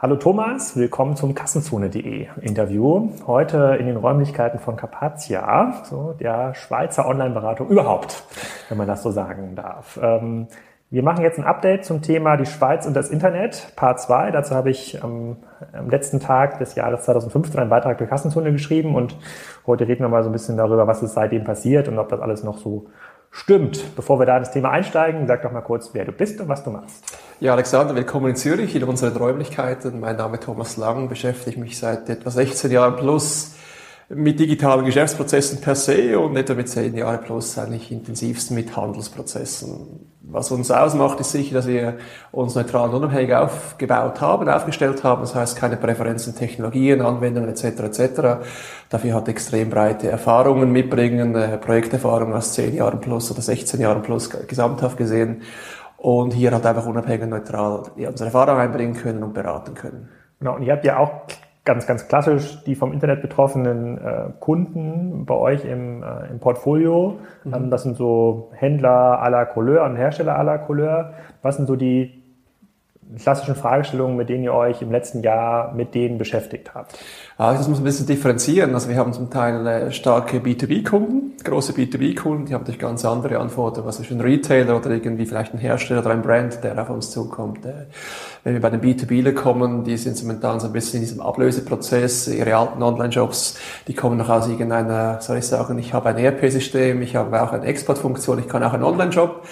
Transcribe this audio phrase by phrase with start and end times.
[0.00, 3.10] Hallo Thomas, willkommen zum Kassenzone.de Interview.
[3.26, 8.22] Heute in den Räumlichkeiten von Carpatia, so der Schweizer Online-Beratung überhaupt,
[8.68, 9.98] wenn man das so sagen darf.
[10.00, 10.46] Ähm,
[10.90, 14.30] wir machen jetzt ein Update zum Thema die Schweiz und das Internet, Part 2.
[14.30, 15.38] Dazu habe ich am,
[15.72, 19.16] am letzten Tag des Jahres 2015 einen Beitrag für Kassenzone geschrieben und
[19.66, 22.20] heute reden wir mal so ein bisschen darüber, was ist seitdem passiert und ob das
[22.20, 22.86] alles noch so
[23.30, 23.96] stimmt.
[23.96, 26.48] Bevor wir da in das Thema einsteigen, sag doch mal kurz, wer du bist und
[26.48, 27.04] was du machst.
[27.40, 30.00] Ja, Alexander, willkommen in Zürich, in unseren Räumlichkeiten.
[30.00, 33.54] Mein Name ist Thomas Lang, beschäftige mich seit etwa 16 Jahren plus
[34.08, 40.10] mit digitalen Geschäftsprozessen per se und etwa mit 10 Jahren plus eigentlich intensivst mit Handelsprozessen.
[40.30, 41.94] Was uns ausmacht, ist sicher, dass wir
[42.32, 45.22] uns neutral und unabhängig aufgebaut haben, aufgestellt haben.
[45.22, 47.64] Das heißt, keine Präferenzen, Technologien, Anwendungen etc.
[47.64, 48.20] etc.
[48.90, 54.02] Dafür hat extrem breite Erfahrungen mitbringen, äh, Projekterfahrung aus 10 Jahren plus oder 16 Jahren
[54.02, 55.42] plus gesamthaft gesehen
[55.96, 60.10] und hier halt einfach unabhängig und neutral unsere Erfahrung einbringen können und beraten können.
[60.40, 61.22] Genau, und ihr habt ja auch
[61.68, 67.18] ganz, ganz klassisch die vom Internet betroffenen äh, Kunden bei euch im, äh, im Portfolio.
[67.44, 67.54] Mhm.
[67.54, 71.12] Ähm, das sind so Händler à la Couleur und Hersteller à la Couleur.
[71.42, 72.17] Was sind so die
[73.16, 76.98] klassischen Fragestellungen, mit denen ihr euch im letzten Jahr mit denen beschäftigt habt?
[77.38, 78.74] Ah, das muss ein bisschen differenzieren.
[78.74, 83.38] Also wir haben zum Teil äh, starke B2B-Kunden, große B2B-Kunden, die haben natürlich ganz andere
[83.38, 86.90] Anforderungen, was ist ein Retailer oder irgendwie vielleicht ein Hersteller oder ein Brand, der auf
[86.90, 87.64] uns zukommt.
[87.64, 87.86] Äh,
[88.44, 92.28] wenn wir bei den B2Bler kommen, die sind momentan so ein bisschen in diesem Ablöseprozess,
[92.28, 97.02] ihre alten Online-Jobs, die kommen noch aus irgendeiner, soll ich sagen, ich habe ein ERP-System,
[97.02, 99.44] ich habe auch eine Exportfunktion, ich kann auch einen Online-Job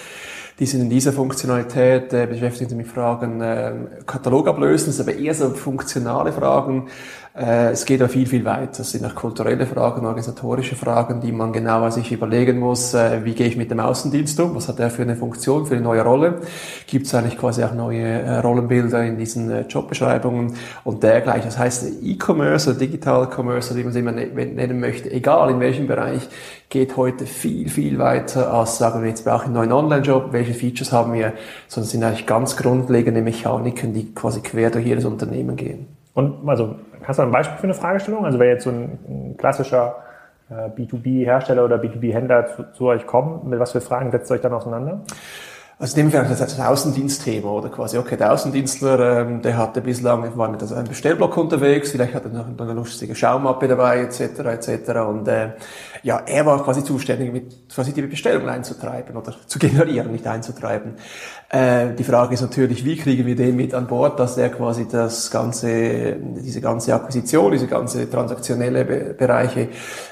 [0.58, 3.72] die sind in dieser Funktionalität, äh, beschäftigen mit Fragen äh,
[4.06, 6.88] Katalog ablösen, das ist aber eher so funktionale Fragen,
[7.36, 8.80] äh, es geht ja viel, viel weiter.
[8.80, 13.34] Es sind auch kulturelle Fragen, organisatorische Fragen, die man genauer sich überlegen muss, äh, wie
[13.34, 16.02] gehe ich mit dem Außendienst um, was hat er für eine Funktion, für eine neue
[16.02, 16.40] Rolle,
[16.86, 21.44] gibt es eigentlich quasi auch neue äh, Rollenbilder in diesen Jobbeschreibungen und dergleichen.
[21.44, 25.60] Das heißt, E-Commerce oder Digital Commerce, wie man es immer ne-, nennen möchte, egal in
[25.60, 26.26] welchem Bereich,
[26.70, 30.54] geht heute viel, viel weiter als, sagen wir, jetzt brauche ich einen neuen Online-Job, welche
[30.54, 31.34] Features haben wir,
[31.68, 35.95] sondern sind eigentlich ganz grundlegende Mechaniken, die quasi quer durch jedes Unternehmen gehen.
[36.16, 38.24] Und also Hast du ein Beispiel für eine Fragestellung?
[38.24, 39.96] Also wenn jetzt so ein, ein klassischer
[40.50, 44.40] äh, B2B-Hersteller oder B2B-Händler zu, zu, euch kommt, mit was für Fragen setzt ihr euch
[44.40, 45.02] dann auseinander?
[45.78, 50.36] Also nehmen wir das, das Außendienstthema oder quasi, okay, der Außendienstler, ähm, der hatte bislang,
[50.36, 54.90] war mit einem Bestellblock unterwegs, vielleicht hat er noch eine lustige Schaumappe dabei, etc., etc.
[55.06, 55.50] Und äh,
[56.02, 60.94] ja, er war quasi zuständig, mit quasi die Bestellung einzutreiben oder zu generieren, nicht einzutreiben.
[61.48, 64.88] Äh, die Frage ist natürlich, wie kriegen wir den mit an Bord, dass er quasi
[64.90, 69.68] das ganze, diese ganze Akquisition, diese ganze transaktionelle Be Bereiche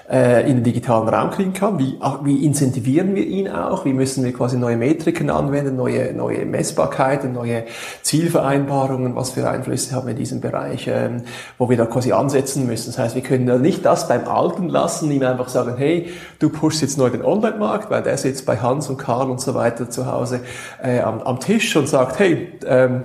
[0.08, 1.78] äh, in den digitalen Raum kriegen kann.
[1.78, 3.84] Wie, wie incentivieren wir ihn auch?
[3.84, 7.64] Wie müssen wir quasi neue Metriken anwenden, neue, neue Messbarkeiten, neue
[8.02, 9.16] Zielvereinbarungen?
[9.16, 11.22] Was für Einflüsse haben wir in diesem Bereich, ähm,
[11.58, 12.92] wo wir da quasi ansetzen müssen?
[12.92, 16.48] Das heißt, wir können ja nicht das beim Alten lassen, ihm einfach sagen, hey, du
[16.48, 19.90] pushst jetzt neu den Online-Markt, weil der sitzt bei Hans und Karl und so weiter
[19.90, 20.40] zu Hause
[20.82, 23.04] äh, am, am Tisch und sagt, hey, ähm,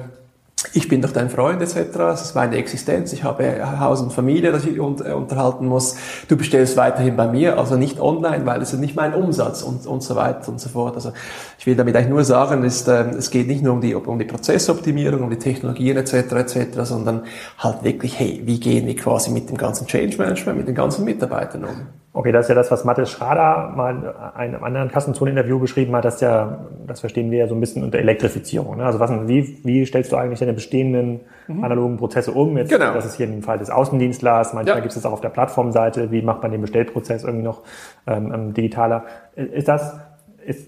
[0.74, 1.78] ich bin doch dein Freund etc.
[1.94, 3.14] Das ist meine Existenz.
[3.14, 5.96] Ich habe Haus und Familie, das ich äh, unterhalten muss.
[6.28, 9.86] Du bestellst weiterhin bei mir, also nicht online, weil es ist nicht mein Umsatz und,
[9.86, 10.96] und so weiter und so fort.
[10.96, 11.14] Also
[11.58, 14.20] ich will damit eigentlich nur sagen, ist, äh, es geht nicht nur um die, um
[14.20, 16.14] die Prozessoptimierung, um die Technologien etc.
[16.14, 17.24] etc., sondern
[17.58, 21.06] halt wirklich, hey, wie gehen wir quasi mit dem ganzen Change Management, mit den ganzen
[21.06, 21.88] Mitarbeitern um?
[22.12, 26.06] Okay, das ist ja das, was Mathis Schrader mal in einem anderen Kassenzone-Interview beschrieben hat,
[26.06, 28.78] dass ja, das verstehen wir ja so ein bisschen unter Elektrifizierung.
[28.78, 28.86] Ne?
[28.86, 31.64] Also was, wie, wie stellst du eigentlich deine bestehenden mhm.
[31.64, 32.58] analogen Prozesse um?
[32.58, 32.94] Jetzt, genau.
[32.94, 34.82] Das ist hier im Fall des Außendienstlers, manchmal ja.
[34.82, 37.62] gibt es das auch auf der Plattformseite, wie macht man den Bestellprozess irgendwie noch
[38.08, 39.04] ähm, ähm digitaler?
[39.36, 39.96] Ist das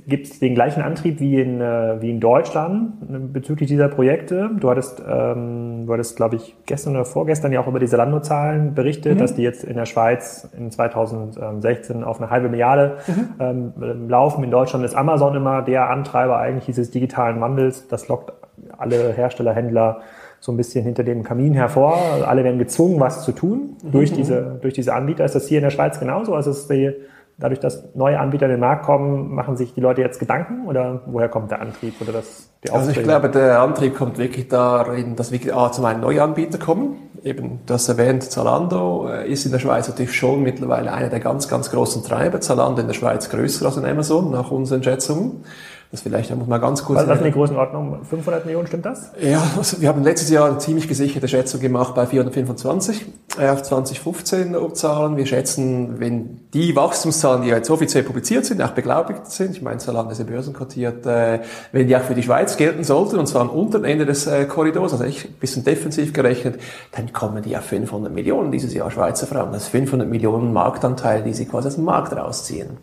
[0.07, 4.51] gibt es den gleichen Antrieb wie in, äh, wie in Deutschland äh, bezüglich dieser Projekte.
[4.59, 8.75] Du hattest, ähm, du hattest, glaube ich, gestern oder vorgestern ja auch über die Zalando-Zahlen
[8.75, 9.19] berichtet, mhm.
[9.19, 13.73] dass die jetzt in der Schweiz in 2016 auf eine halbe Milliarde mhm.
[13.79, 14.43] ähm, laufen.
[14.43, 17.87] In Deutschland ist Amazon immer der Antreiber eigentlich dieses digitalen Wandels.
[17.87, 18.33] Das lockt
[18.77, 20.01] alle Hersteller, Händler
[20.39, 21.97] so ein bisschen hinter dem Kamin hervor.
[22.25, 23.91] Alle werden gezwungen, was zu tun mhm.
[23.91, 25.23] durch diese, durch diese Anbieter.
[25.23, 26.33] Ist das hier in der Schweiz genauso?
[26.33, 26.93] Also ist die,
[27.41, 31.01] dadurch, dass neue Anbieter in den Markt kommen, machen sich die Leute jetzt Gedanken oder
[31.07, 35.15] woher kommt der Antrieb oder das, die Also ich glaube, der Antrieb kommt wirklich darin,
[35.15, 36.97] dass wirklich A, zum einen neue Anbieter kommen.
[37.23, 41.47] Eben das erwähnt Zalando äh, ist in der Schweiz natürlich schon mittlerweile einer der ganz,
[41.47, 42.41] ganz großen Treiber.
[42.41, 45.43] Zalando in der Schweiz größer als in Amazon nach unseren Schätzungen.
[45.91, 47.05] Das vielleicht, da muss man ganz kurz...
[47.05, 48.05] Was, ist die Größenordnung?
[48.05, 49.11] 500 Millionen, stimmt das?
[49.19, 53.63] Ja, also wir haben letztes Jahr eine ziemlich gesicherte Schätzung gemacht bei 425 äh, auf
[53.63, 55.17] 2015 Zahlen.
[55.17, 59.61] Wir schätzen, wenn die Wachstumszahlen, die ja jetzt offiziell publiziert sind, auch beglaubigt sind, ich
[59.61, 61.39] meine, ist ja börsenkotiert, äh,
[61.71, 64.45] wenn die auch für die Schweiz gelten sollten, und zwar am unteren Ende des äh,
[64.45, 66.59] Korridors, also ich ein bisschen defensiv gerechnet,
[66.91, 69.53] dann kommen die auf 500 Millionen dieses Jahr Schweizer Franken.
[69.53, 72.77] Das ist 500 Millionen Marktanteil, die sie quasi aus dem Markt rausziehen.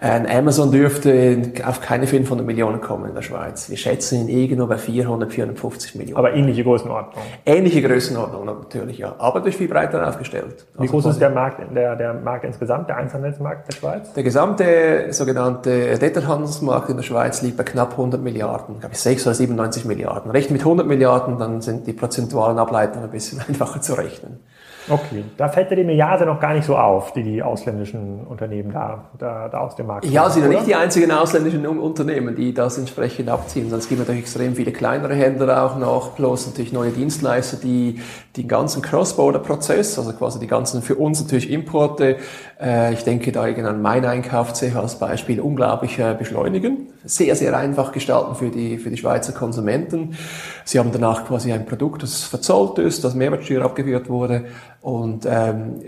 [0.00, 3.68] Amazon dürfte auf keine 500 Millionen kommen in der Schweiz.
[3.68, 6.16] Wir schätzen ihn irgendwo bei 400, 450 Millionen.
[6.16, 7.22] Aber ähnliche Größenordnung.
[7.44, 9.14] Ähnliche Größenordnung natürlich, ja.
[9.18, 10.66] Aber durch viel breiter aufgestellt.
[10.74, 14.12] Wie also groß ist der Markt, der, der Markt insgesamt, der Einzelhandelsmarkt der Schweiz?
[14.12, 19.26] Der gesamte sogenannte Detailhandelsmarkt in der Schweiz liegt bei knapp 100 Milliarden, glaube ich 6
[19.26, 20.30] oder 97 Milliarden.
[20.30, 24.40] Rechnen mit 100 Milliarden, dann sind die prozentualen Ableitungen ein bisschen einfacher zu rechnen.
[24.88, 28.72] Okay, da fällt dir die Milliarde noch gar nicht so auf, die die ausländischen Unternehmen
[28.72, 32.54] da, da, da aus dem Markt Ja, sind ja nicht die einzigen ausländischen Unternehmen, die
[32.54, 33.68] das entsprechend abziehen.
[33.68, 38.00] Sonst gibt es natürlich extrem viele kleinere Händler auch noch, plus natürlich neue Dienstleister, die
[38.36, 42.16] den ganzen Cross-Border-Prozess, also quasi die ganzen für uns natürlich Importe,
[42.60, 46.88] äh, ich denke da an mein Einkauf als Beispiel, unglaublich äh, beschleunigen.
[47.04, 50.16] Sehr, sehr einfach gestalten für die, für die Schweizer Konsumenten.
[50.64, 54.44] Sie haben danach quasi ein Produkt, das verzollt ist, das Mehrwertsteuer abgeführt wurde
[54.80, 55.80] und ähm,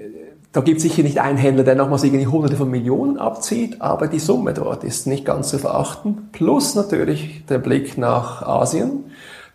[0.52, 4.06] da gibt es sicher nicht einen Händler, der nochmals irgendwie Hunderte von Millionen abzieht, aber
[4.06, 6.28] die Summe dort ist nicht ganz zu verachten.
[6.32, 9.04] Plus natürlich der Blick nach Asien,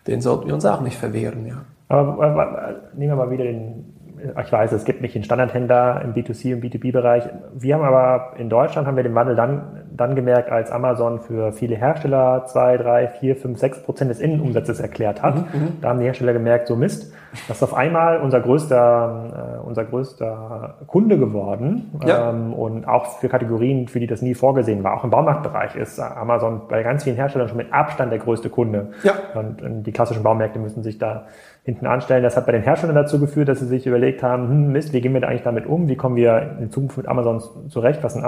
[0.08, 1.46] den sollten wir uns auch nicht verwehren.
[1.46, 1.64] Ja.
[1.88, 3.94] Aber nehmen wir mal wieder den,
[4.44, 7.24] ich weiß, es gibt nicht den Standardhändler im B2C und B2B-Bereich.
[7.54, 11.52] Wir haben aber in Deutschland haben wir den Wandel dann, dann gemerkt, als Amazon für
[11.52, 15.36] viele Hersteller zwei, drei, vier, fünf, sechs Prozent des Innenumsatzes erklärt hat.
[15.36, 15.80] Mhm, mhm.
[15.80, 17.12] da haben die Hersteller gemerkt, so Mist,
[17.46, 21.98] das ist auf einmal unser größter, äh, unser größter Kunde geworden.
[22.06, 22.30] Ja.
[22.30, 24.96] Ähm, und auch für Kategorien, für die das nie vorgesehen war.
[24.96, 28.92] Auch im Baumarktbereich ist Amazon bei ganz vielen Herstellern schon mit Abstand der größte Kunde.
[29.02, 29.12] Ja.
[29.34, 31.26] Und, und die klassischen Baumärkte müssen sich da
[31.64, 32.22] hinten anstellen.
[32.22, 35.02] Das hat bei den Herstellern dazu geführt, dass sie sich überlegt haben, hm, Mist, wie
[35.02, 35.86] gehen wir da eigentlich damit um?
[35.86, 38.02] Wie kommen wir in Zukunft mit Amazon zurecht?
[38.02, 38.24] Was sind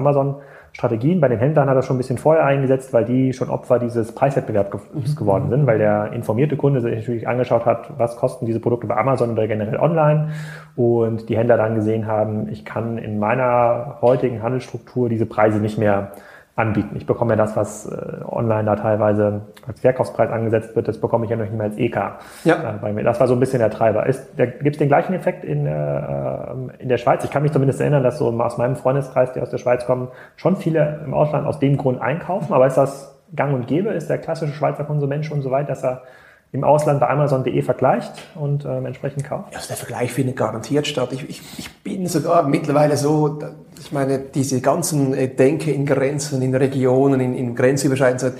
[0.70, 1.20] Amazon-Strategien?
[1.20, 4.12] Bei den Händlern hat er schon ein bisschen vorher eingesetzt, weil die schon Opfer dieses
[4.12, 5.14] Preiswettbewerbs mhm.
[5.16, 8.96] geworden sind, weil der informierte Kunde sich natürlich angeschaut hat, was kosten diese Produkte bei
[8.96, 10.30] Amazon oder generell online
[10.76, 15.78] und die Händler dann gesehen haben, ich kann in meiner heutigen Handelsstruktur diese Preise nicht
[15.78, 16.12] mehr
[16.60, 16.94] anbieten.
[16.96, 21.24] Ich bekomme ja das, was äh, online da teilweise als Verkaufspreis angesetzt wird, das bekomme
[21.24, 21.96] ich ja noch nicht mehr als EK
[22.44, 22.54] ja.
[22.54, 23.02] äh, bei mir.
[23.02, 24.04] Das war so ein bisschen der Treiber.
[24.36, 27.24] Gibt es den gleichen Effekt in, äh, in der Schweiz?
[27.24, 30.08] Ich kann mich zumindest erinnern, dass so aus meinem Freundeskreis, die aus der Schweiz kommen,
[30.36, 32.52] schon viele im Ausland aus dem Grund einkaufen.
[32.52, 33.90] Aber ist das gang und gäbe?
[33.90, 36.02] Ist der klassische Schweizer Konsument schon so weit, dass er
[36.52, 39.54] im Ausland bei Amazon.de vergleicht und ähm, entsprechend kauft?
[39.54, 41.10] Also der Vergleich findet garantiert statt.
[41.12, 43.38] Ich, ich, ich bin sogar mittlerweile so,
[43.78, 48.36] ich meine, diese ganzen äh, Denke in Grenzen, in Regionen, in, in grenzüberschreitenden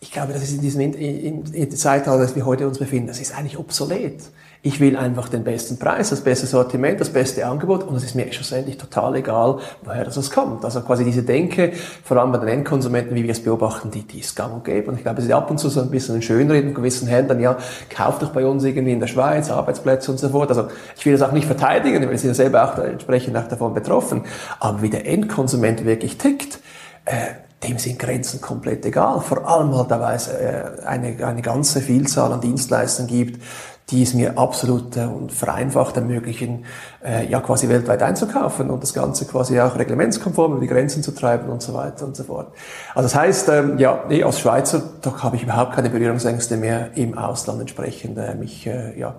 [0.00, 3.08] ich glaube, das ist in diesem in, in, in Zeitalter, das wir heute uns befinden,
[3.08, 4.20] das ist eigentlich obsolet.
[4.62, 8.14] Ich will einfach den besten Preis, das beste Sortiment, das beste Angebot und es ist
[8.16, 10.64] mir schlussendlich total egal, woher das kommt.
[10.64, 11.72] Also quasi diese Denke,
[12.02, 14.90] vor allem bei den Endkonsumenten, wie wir es beobachten, die, die ist gang und gäbe.
[14.90, 17.06] Und ich glaube, es ist ab und zu so ein bisschen ein Schönreden von gewissen
[17.06, 17.56] Händlern, ja,
[17.88, 20.48] kauft doch bei uns irgendwie in der Schweiz Arbeitsplätze und so fort.
[20.48, 20.66] Also
[20.96, 24.24] ich will das auch nicht verteidigen, wir sind ja selber auch entsprechend auch davon betroffen.
[24.58, 26.58] Aber wie der Endkonsument wirklich tickt,
[27.04, 29.20] äh, dem sind Grenzen komplett egal.
[29.20, 33.42] Vor allem halt, weil es äh, eine, eine ganze Vielzahl an Dienstleistern gibt,
[33.90, 36.64] die es mir absolut äh, und vereinfacht ermöglichen,
[37.04, 41.12] äh, ja quasi weltweit einzukaufen und das Ganze quasi auch reglementskonform über die Grenzen zu
[41.12, 42.52] treiben und so weiter und so fort.
[42.94, 46.90] Also das heißt, ähm, ja, nee, als Schweizer, doch habe ich überhaupt keine Berührungsängste mehr
[46.96, 49.14] im Ausland entsprechend mich, ja.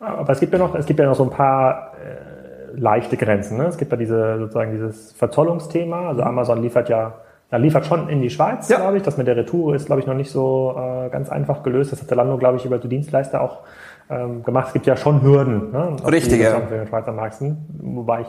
[0.00, 2.30] Aber es gibt ja noch, es gibt ja noch so ein paar äh,
[2.74, 3.58] leichte Grenzen.
[3.58, 3.66] Ne?
[3.66, 6.08] Es gibt ja diese sozusagen dieses Verzollungsthema.
[6.08, 7.14] Also Amazon liefert ja
[7.50, 8.78] ja, liefert schon in die Schweiz, ja.
[8.78, 9.02] glaube ich.
[9.02, 11.92] Das mit der Retour ist, glaube ich, noch nicht so äh, ganz einfach gelöst.
[11.92, 13.60] Das hat der Lando, glaube ich, über die Dienstleister auch
[14.08, 14.68] ähm, gemacht.
[14.68, 15.72] Es gibt ja schon Hürden.
[15.72, 16.60] Ne, Richtig, ja.
[16.60, 17.58] Für den Schweizer Markt sind.
[17.80, 18.28] Wobei ich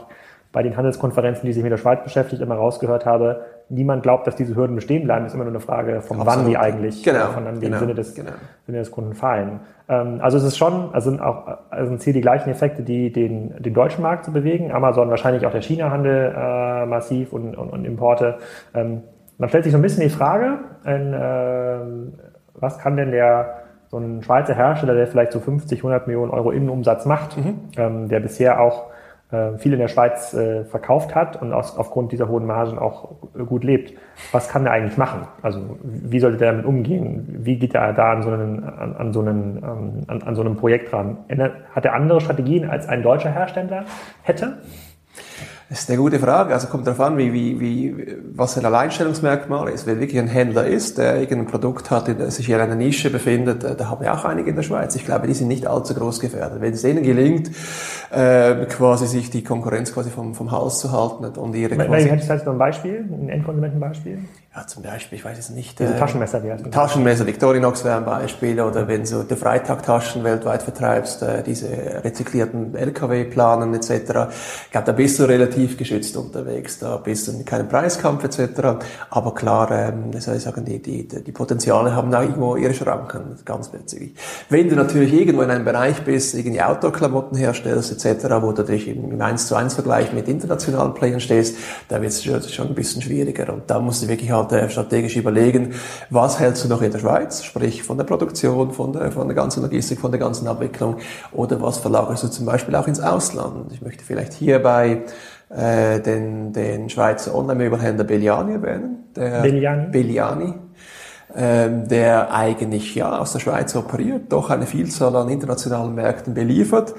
[0.51, 4.35] bei den Handelskonferenzen, die sich mit der Schweiz beschäftigt, immer rausgehört habe, niemand glaubt, dass
[4.35, 5.25] diese Hürden bestehen bleiben.
[5.25, 6.27] Ist immer nur eine Frage, von Absolut.
[6.27, 7.27] wann die eigentlich genau.
[7.27, 7.75] von dann genau.
[7.75, 8.31] im Sinne des, genau.
[8.65, 9.61] Sinne des Kunden fallen.
[9.89, 13.11] Ähm, also es ist schon, also sind auch also sind hier die gleichen Effekte, die
[13.11, 14.71] den, den deutschen Markt zu bewegen.
[14.71, 18.37] Amazon wahrscheinlich auch der China-Handel äh, massiv und, und, und Importe.
[18.73, 19.03] Ähm,
[19.37, 21.79] man stellt sich so ein bisschen die Frage, in, äh,
[22.53, 26.51] was kann denn der so ein Schweizer Hersteller, der vielleicht so 50, 100 Millionen Euro
[26.51, 27.59] Innenumsatz macht, mhm.
[27.75, 28.90] ähm, der bisher auch äh,
[29.57, 33.15] viel in der Schweiz äh, verkauft hat und aus, aufgrund dieser hohen Margen auch
[33.47, 33.97] gut lebt.
[34.31, 35.27] Was kann der eigentlich machen?
[35.41, 37.27] Also wie sollte der damit umgehen?
[37.39, 40.41] Wie geht er da an so, einen, an, an so, einen, ähm, an, an so
[40.41, 41.17] einem Projekt ran?
[41.73, 43.85] Hat er andere Strategien als ein deutscher Hersteller
[44.23, 44.57] hätte?
[45.71, 46.53] Das ist eine gute Frage.
[46.53, 49.87] Also kommt darauf an, wie, wie, wie, was ein Alleinstellungsmerkmal ist.
[49.87, 53.63] Wenn wirklich ein Händler ist, der irgendein Produkt hat, der sich in einer Nische befindet,
[53.63, 54.97] äh, da haben wir auch einige in der Schweiz.
[54.97, 56.59] Ich glaube, die sind nicht allzu groß gefährdet.
[56.59, 57.51] Wenn es denen gelingt,
[58.11, 62.09] äh, quasi sich die Konkurrenz quasi vom, vom Hals zu halten und ihre quasi...
[62.09, 64.17] Hättest du noch ein Beispiel, ein Endkonsumentenbeispiel?
[64.53, 65.79] Ja, zum Beispiel, ich weiß es nicht.
[65.79, 70.25] Diese äh, Taschenmesser, die hast Taschenmesser, Victorinox wäre ein Beispiel, oder wenn du die Freitagtaschen
[70.25, 71.69] weltweit vertreibst, äh, diese
[72.03, 73.89] rezyklierten LKW-Planen etc.
[74.65, 78.83] Ich glaube, da bist du relativ geschützt unterwegs, da bist du in keinem Preiskampf etc.
[79.09, 83.37] Aber klar, ähm, soll ich sagen, die, die, die Potenziale haben da irgendwo ihre Schranken,
[83.45, 84.17] ganz witzig.
[84.49, 88.89] Wenn du natürlich irgendwo in einem Bereich bist, irgendwie Outdoor-Klamotten herstellst etc., wo du dich
[88.89, 91.55] im 1 zu 1 Vergleich mit internationalen Playern stehst,
[91.87, 95.73] da wird es schon ein bisschen schwieriger und da musst du wirklich äh, strategisch überlegen,
[96.09, 99.35] was hältst du noch in der Schweiz, sprich von der Produktion, von der, von der
[99.35, 100.97] ganzen Logistik, von der ganzen Abwicklung
[101.31, 103.71] oder was verlagerst du zum Beispiel auch ins Ausland.
[103.73, 105.03] Ich möchte vielleicht hierbei
[105.49, 109.09] äh, den, den Schweizer Online-Möbelhändler Belliani erwähnen.
[109.15, 109.91] Der Belliani.
[109.91, 110.53] Belliani
[111.35, 116.93] ähm, der eigentlich ja aus der Schweiz operiert, doch eine Vielzahl an internationalen Märkten beliefert.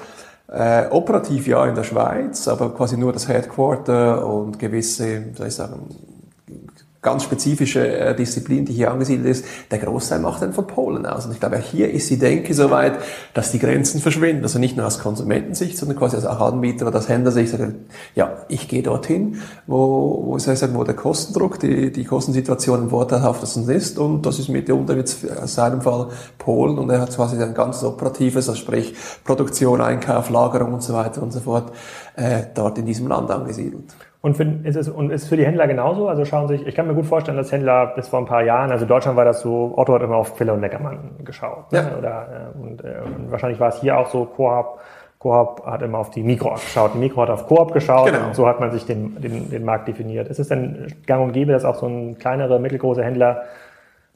[0.48, 5.54] Äh, operativ ja in der Schweiz, aber quasi nur das Headquarter und gewisse, soll ich
[5.54, 5.86] sagen,
[7.02, 11.26] ganz spezifische äh, Disziplin, die hier angesiedelt ist, der Großteil macht dann von Polen aus.
[11.26, 12.94] Und ich glaube, hier ist die Denke so weit,
[13.34, 14.44] dass die Grenzen verschwinden.
[14.44, 17.86] Also nicht nur aus Konsumentensicht, sondern quasi als auch Anbieter oder als Händler sich sagen,
[18.14, 22.82] ja, ich gehe dorthin, wo, wo, soll ich sagen, wo der Kostendruck, die, die Kostensituation
[22.82, 23.98] am vorteilhaftesten ist.
[23.98, 26.78] Und das ist mitunter jetzt in seinem Fall Polen.
[26.78, 28.94] Und er hat quasi ein ganz operatives, also sprich
[29.24, 31.72] Produktion, Einkauf, Lagerung und so weiter und so fort,
[32.14, 33.92] äh, dort in diesem Land angesiedelt.
[34.22, 36.06] Und, für, ist es, und ist für die Händler genauso?
[36.06, 38.70] Also schauen sich, ich kann mir gut vorstellen, dass Händler bis vor ein paar Jahren,
[38.70, 41.72] also Deutschland war das so, Otto hat immer auf Quelle und Neckermann geschaut.
[41.72, 41.78] Ne?
[41.78, 41.98] Ja.
[41.98, 44.78] Oder, äh, und, äh, und wahrscheinlich war es hier auch so, Coop,
[45.18, 48.26] Coop hat immer auf die Mikro geschaut, die Mikro hat auf Coop geschaut genau.
[48.26, 50.28] und so hat man sich den, den, den Markt definiert.
[50.28, 53.42] Ist es denn gang und gäbe, dass auch so ein kleinere, mittelgroße Händler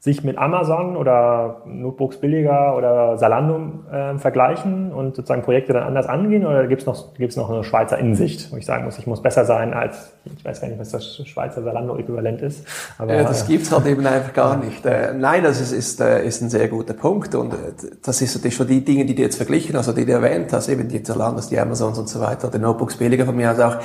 [0.06, 3.58] sich mit Amazon oder Notebooks billiger oder Salando
[3.92, 6.46] äh, vergleichen und sozusagen Projekte dann anders angehen?
[6.46, 9.20] Oder gibt es noch, gibt's noch eine Schweizer Insicht, wo ich sagen muss, ich muss
[9.20, 12.64] besser sein als, ich weiß gar nicht, was das Schweizer Salando-Äquivalent ist.
[12.98, 14.86] Aber, ja, das gibt's halt eben einfach gar nicht.
[14.86, 17.56] Äh, nein, das ist, ist, äh, ist ein sehr guter Punkt und äh,
[18.04, 20.52] das ist natürlich schon die Dinge, die du jetzt verglichen hast, oder die du erwähnt
[20.52, 23.58] hast, eben die Zalandos, die Amazons und so weiter, die Notebooks billiger von mir aus
[23.58, 23.78] auch,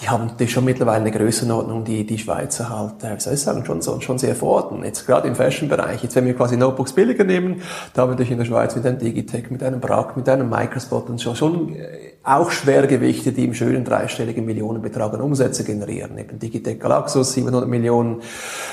[0.00, 3.66] die haben natürlich schon mittlerweile eine Größenordnung, die die Schweizer halt, wie soll ich sagen,
[3.66, 4.82] schon, so, schon sehr fordern.
[4.82, 6.02] Jetzt gerade im Fashion Fashion-Bereich.
[6.02, 7.62] Jetzt, wenn wir quasi Notebooks billiger nehmen,
[7.92, 10.48] da haben wir natürlich in der Schweiz mit einem Digitech, mit einem Brack, mit einem
[10.48, 16.18] Microspot und schon, schon äh, auch Schwergewichte, die im schönen dreistelligen Millionenbetrag an Umsätze generieren.
[16.18, 18.20] Eben Digitech Galaxus, 700 Millionen,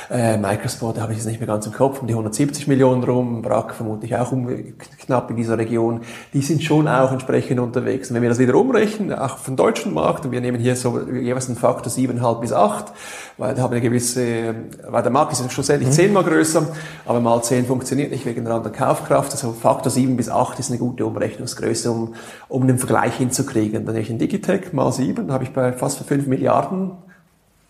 [0.10, 3.04] äh, Microspot, da habe ich jetzt nicht mehr ganz im Kopf, um die 170 Millionen
[3.04, 4.48] rum, Brack vermutlich auch um,
[5.06, 6.02] knapp in dieser Region.
[6.34, 8.10] Die sind schon auch entsprechend unterwegs.
[8.10, 11.00] Und wenn wir das wieder umrechnen, auch vom deutschen Markt, und wir nehmen hier so
[11.00, 12.92] jeweils einen Faktor 7,5 bis 8,
[13.38, 14.56] weil da haben wir eine gewisse,
[14.88, 15.94] weil der Markt ist schlussendlich mhm.
[15.94, 16.65] zehnmal größer,
[17.06, 19.32] aber mal zehn funktioniert nicht wegen der anderen Kaufkraft.
[19.32, 22.16] Also Faktor 7 bis 8 ist eine gute Umrechnungsgröße, um,
[22.48, 23.86] um einen Vergleich hinzukriegen.
[23.86, 26.92] Dann habe ich in Digitech mal 7, habe ich bei fast 5 Milliarden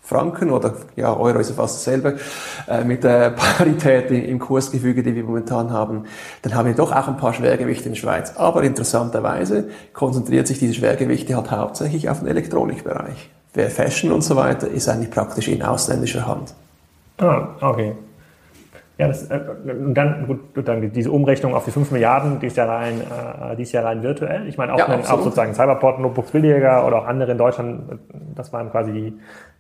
[0.06, 2.20] Franken oder ja, Euro ist ja fast dasselbe,
[2.68, 6.04] äh, mit der Parität im Kursgefüge, die wir momentan haben,
[6.44, 8.34] dann haben wir doch auch ein paar Schwergewichte in der Schweiz.
[8.36, 13.30] Aber interessanterweise konzentriert sich diese Schwergewichte halt hauptsächlich auf den Elektronikbereich.
[13.56, 16.54] Wer Fashion und so weiter ist eigentlich praktisch in ausländischer Hand.
[17.18, 17.94] Ah, okay.
[18.98, 22.56] Ja, das, äh, und dann, gut, dann diese Umrechnung auf die 5 Milliarden, die ist
[22.56, 24.48] ja rein, äh, die ist ja rein virtuell.
[24.48, 28.00] Ich meine, auch, ja, wenn, auch sozusagen Cyberport, Notebooks Billiger oder auch andere in Deutschland,
[28.36, 29.14] das waren quasi die,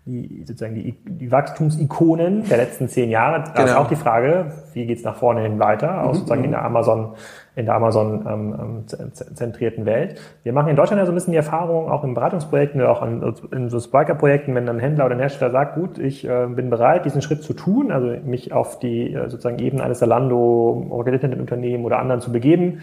[0.05, 3.43] die sozusagen die, die Wachstumsikonen der letzten zehn Jahre.
[3.43, 3.65] Da genau.
[3.65, 6.13] ist auch die Frage, wie geht's nach vorne hin weiter, auch mhm.
[6.13, 7.15] sozusagen in der Amazon,
[7.55, 10.21] in der Amazon ähm, ähm zentrierten Welt.
[10.43, 13.01] Wir machen in Deutschland ja so ein bisschen die Erfahrung, auch in Beratungsprojekten oder auch
[13.01, 16.69] an, in so Spiker-Projekten, wenn ein Händler oder ein Hersteller sagt, gut, ich äh, bin
[16.69, 21.83] bereit, diesen Schritt zu tun, also mich auf die äh, sozusagen Ebene eines Zalando, Unternehmen
[21.83, 22.81] oder anderen zu begeben,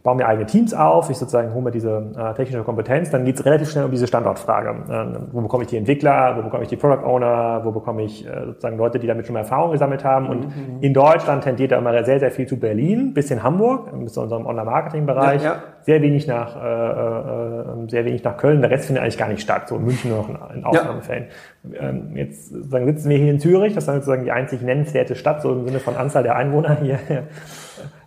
[0.00, 3.26] ich baue mir eigene Teams auf, ich sozusagen hole mir diese äh, technische Kompetenz, dann
[3.26, 4.70] geht es relativ schnell um diese Standortfrage.
[4.88, 8.26] Äh, wo bekomme ich die Entwickler, wo bekomme ich die Product Owner, wo bekomme ich
[8.26, 10.30] äh, sozusagen Leute, die damit schon mal Erfahrung gesammelt haben.
[10.30, 10.78] Und mhm.
[10.80, 14.46] in Deutschland tendiert da immer sehr, sehr viel zu Berlin, bisschen Hamburg, bis zu unserem
[14.46, 15.62] Online-Marketing-Bereich, ja, ja.
[15.82, 18.62] sehr wenig nach äh, äh, sehr wenig nach Köln.
[18.62, 21.26] Der Rest findet eigentlich gar nicht statt, so in München nur noch in, in Ausnahmefällen.
[21.70, 21.90] Ja.
[21.90, 25.42] Ähm, jetzt sozusagen sitzen wir hier in Zürich, das ist sozusagen die einzig nennenswerte Stadt,
[25.42, 26.98] so im Sinne von Anzahl der Einwohner hier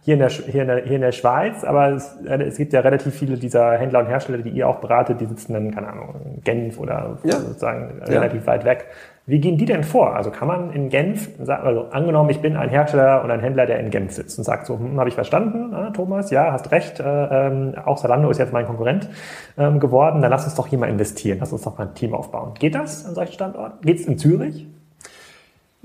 [0.04, 2.74] hier in der, hier in der, hier in der Schweiz, aber es, äh, es gibt
[2.74, 5.88] ja relativ viele dieser Händler und Hersteller, die ihr auch beratet, die sitzen dann, keine
[5.88, 7.40] Ahnung, in Genf oder ja.
[7.40, 8.06] sozusagen ja.
[8.08, 8.88] relativ weit weg.
[9.26, 10.14] Wie gehen die denn vor?
[10.18, 13.80] Also kann man in Genf, also angenommen, ich bin ein Hersteller und ein Händler, der
[13.80, 17.00] in Genf sitzt und sagt so, hm, habe ich verstanden, äh, Thomas, ja, hast recht,
[17.00, 19.08] äh, ähm, auch Salando ist jetzt mein Konkurrent
[19.58, 22.14] ähm, geworden, dann lass uns doch hier mal investieren, lass uns doch mal ein Team
[22.14, 22.56] aufbauen.
[22.60, 23.80] Geht das an solchen Standorten?
[23.86, 24.68] Geht es in Zürich?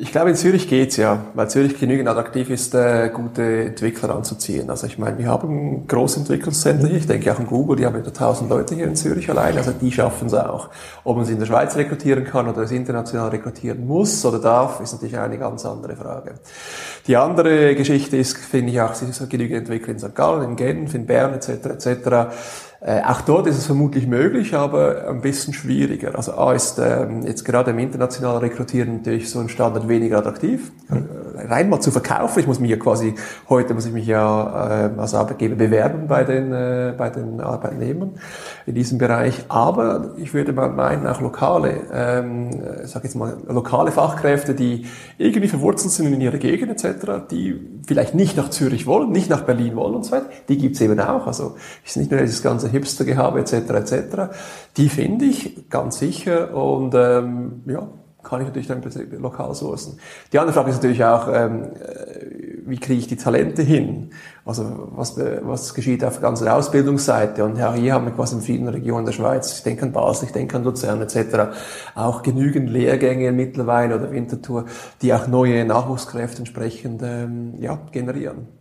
[0.01, 4.71] Ich glaube, in Zürich geht's ja, weil Zürich genügend attraktiv ist, äh, gute Entwickler anzuziehen.
[4.71, 6.95] Also ich meine, wir haben große Entwicklungszentren.
[6.95, 9.57] Ich denke auch an Google, die haben über 1000 Leute hier in Zürich allein.
[9.57, 10.69] Also die schaffen es auch.
[11.03, 14.81] Ob man sie in der Schweiz rekrutieren kann oder es international rekrutieren muss oder darf,
[14.81, 16.35] ist natürlich eine ganz andere Frage.
[17.09, 20.15] Die andere Geschichte ist, finde ich auch, es genügend Entwickler in St.
[20.15, 21.49] Gallen, in Genf, in Bern etc.
[21.49, 22.29] etc
[22.81, 26.15] äh, auch dort ist es vermutlich möglich, aber ein bisschen schwieriger.
[26.15, 30.71] Also A ist ähm, jetzt gerade im internationalen Rekrutieren natürlich so ein Standard weniger attraktiv.
[30.89, 31.09] Mhm.
[31.49, 33.17] Rein mal zu verkaufen, ich muss mich ja quasi,
[33.49, 38.13] heute muss ich mich ja äh, als Arbeitgeber bewerben bei den, äh, bei den Arbeitnehmern
[38.65, 39.45] in diesem Bereich.
[39.49, 42.51] Aber ich würde mal meinen, auch lokale, ähm,
[42.85, 48.15] sag jetzt mal, lokale Fachkräfte, die irgendwie verwurzelt sind in ihrer Gegend etc., die vielleicht
[48.15, 51.27] nicht nach Zürich wollen, nicht nach Berlin wollen und so weiter, die gibt's eben auch.
[51.27, 53.55] Also ist nicht nur dieses ganze Hipstergehabe etc.
[53.55, 53.95] etc.
[54.77, 57.89] Die finde ich ganz sicher und ähm, ja,
[58.23, 58.83] kann ich natürlich dann
[59.19, 59.99] lokal sourcen.
[60.35, 64.11] Die andere Frage ist natürlich auch, ähm, äh, wie kriege ich die Talente hin?
[64.45, 67.45] Also was, was geschieht auf der ganzen Ausbildungsseite?
[67.45, 70.27] Und ja, hier haben wir quasi in vielen Regionen der Schweiz, ich denke an Basel,
[70.27, 71.57] ich denke an Luzern etc.,
[71.95, 74.67] auch genügend Lehrgänge mittlerweile oder Winterthur,
[75.03, 78.58] die auch neue Nachwuchskräfte entsprechend ähm, ja, generieren.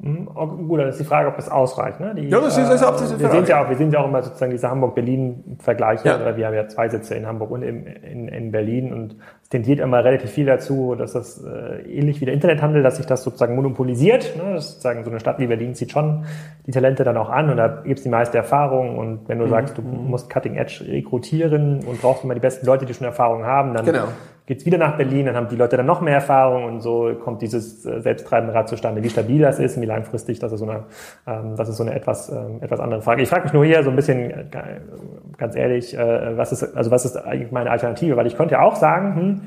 [0.00, 0.26] Hm,
[0.68, 1.98] gut, dann ist die Frage, ob das ausreicht.
[1.98, 2.14] Ne?
[2.14, 4.06] Die, ja, das ist, das ist äh, wir, sind ja auch, wir sind ja auch
[4.06, 6.06] immer sozusagen diese Hamburg-Berlin-Vergleiche.
[6.08, 6.36] Ja.
[6.36, 9.80] Wir haben ja zwei Sitze in Hamburg und in, in, in Berlin und es tendiert
[9.80, 13.56] immer relativ viel dazu, dass das äh, ähnlich wie der Internethandel, dass sich das sozusagen
[13.56, 14.36] monopolisiert.
[14.36, 14.54] Ne?
[14.54, 16.26] Das ist sozusagen so eine Stadt wie Berlin zieht schon
[16.64, 19.46] die Talente dann auch an und da gibt es die meiste Erfahrung und wenn du
[19.46, 19.50] mhm.
[19.50, 20.10] sagst, du mhm.
[20.10, 23.84] musst Cutting Edge rekrutieren und brauchst immer die besten Leute, die schon Erfahrung haben, dann
[23.84, 24.08] genau
[24.48, 27.42] geht's wieder nach Berlin, dann haben die Leute dann noch mehr Erfahrung und so kommt
[27.42, 29.02] dieses äh, selbsttreibende Rad zustande.
[29.02, 30.84] Wie stabil das ist und wie langfristig, das ist so eine,
[31.26, 33.20] ähm, das ist so eine etwas, ähm, etwas andere Frage.
[33.20, 34.44] Ich frage mich nur hier so ein bisschen, äh,
[35.36, 38.16] ganz ehrlich, äh, was ist, also was ist eigentlich meine Alternative?
[38.16, 39.40] Weil ich könnte ja auch sagen, hm,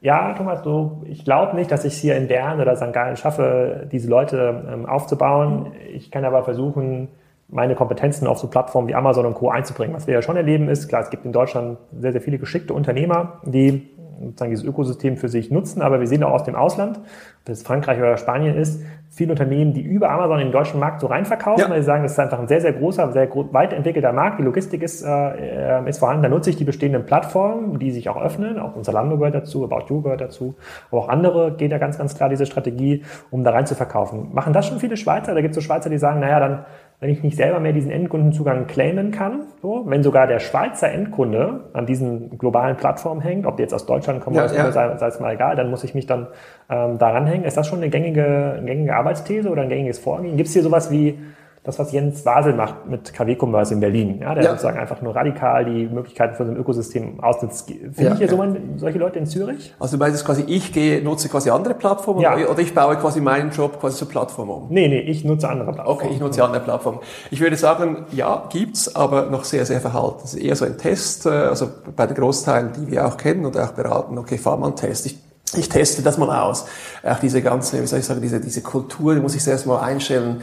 [0.00, 2.94] ja, Thomas, du, ich glaube nicht, dass ich es hier in Bern oder St.
[2.94, 5.72] Gallen schaffe, diese Leute ähm, aufzubauen.
[5.92, 7.08] Ich kann aber versuchen,
[7.48, 9.50] meine Kompetenzen auf so Plattformen wie Amazon und Co.
[9.50, 9.94] einzubringen.
[9.94, 12.72] Was wir ja schon erleben ist, klar, es gibt in Deutschland sehr, sehr viele geschickte
[12.72, 15.82] Unternehmer, die sozusagen dieses Ökosystem für sich nutzen.
[15.82, 19.72] Aber wir sehen auch aus dem Ausland, ob das Frankreich oder Spanien ist, viele Unternehmen,
[19.72, 21.70] die über Amazon in den deutschen Markt so reinverkaufen, ja.
[21.70, 24.38] weil sie sagen, das ist einfach ein sehr, sehr großer, sehr weit entwickelter Markt.
[24.38, 26.22] Die Logistik ist, äh, ist vorhanden.
[26.22, 28.58] Da nutze ich die bestehenden Plattformen, die sich auch öffnen.
[28.58, 30.56] Auch unser Lando gehört dazu, About You gehört dazu.
[30.90, 34.30] Aber auch andere geht ja ganz, ganz klar diese Strategie, um da rein zu verkaufen.
[34.32, 35.34] Machen das schon viele Schweizer?
[35.34, 36.64] Da gibt es so Schweizer, die sagen, naja, dann
[36.98, 41.64] wenn ich nicht selber mehr diesen Endkundenzugang claimen kann, so, wenn sogar der Schweizer Endkunde
[41.74, 44.72] an diesen globalen Plattformen hängt, ob die jetzt aus Deutschland kommen ja, oder ja.
[44.72, 46.28] sei, sei es mal egal, dann muss ich mich dann
[46.70, 47.44] ähm, daran hängen.
[47.44, 50.36] Ist das schon eine gängige, eine gängige Arbeitsthese oder ein gängiges Vorgehen?
[50.36, 51.18] Gibt es hier sowas wie
[51.66, 54.50] das, was Jens Basel macht mit KW-Commerce in Berlin, ja, der ja.
[54.50, 57.66] sozusagen einfach nur radikal die Möglichkeiten von so einem Ökosystem ausnutzt.
[57.66, 58.30] Finde ja, ich hier ja.
[58.30, 59.74] so man, solche Leute in Zürich?
[59.80, 62.36] Also du meinst quasi, ich gehe, nutze quasi andere Plattformen ja.
[62.36, 64.66] oder ich baue quasi meinen Job quasi zur Plattform um?
[64.70, 66.00] Nee, nee, ich nutze andere Plattformen.
[66.00, 67.00] Okay, ich nutze andere Plattformen.
[67.32, 70.18] Ich würde sagen, ja, gibt's, aber noch sehr, sehr verhalten.
[70.22, 73.44] Das ist eher so ein Test, äh, also bei den Großteilen, die wir auch kennen
[73.44, 75.06] und auch beraten, okay, fahr mal einen Test.
[75.06, 75.18] Ich
[75.54, 76.66] ich teste das mal aus.
[77.04, 79.78] Auch diese ganze, wie soll ich sagen, diese, diese Kultur, die muss ich zuerst mal
[79.78, 80.42] einstellen.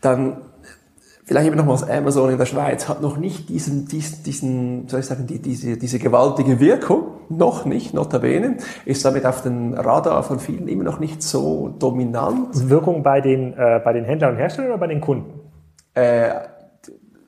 [0.00, 0.38] Dann
[1.30, 5.06] vielleicht eben nochmals Amazon in der Schweiz hat noch nicht diesen, diesen, diesen soll ich
[5.06, 10.40] sagen, die, diese, diese gewaltige Wirkung, noch nicht, notabene, ist damit auf den Radar von
[10.40, 12.68] vielen immer noch nicht so dominant.
[12.68, 15.38] Wirkung bei den, äh, bei den Händlern und Herstellern oder bei den Kunden?
[15.94, 16.30] Äh,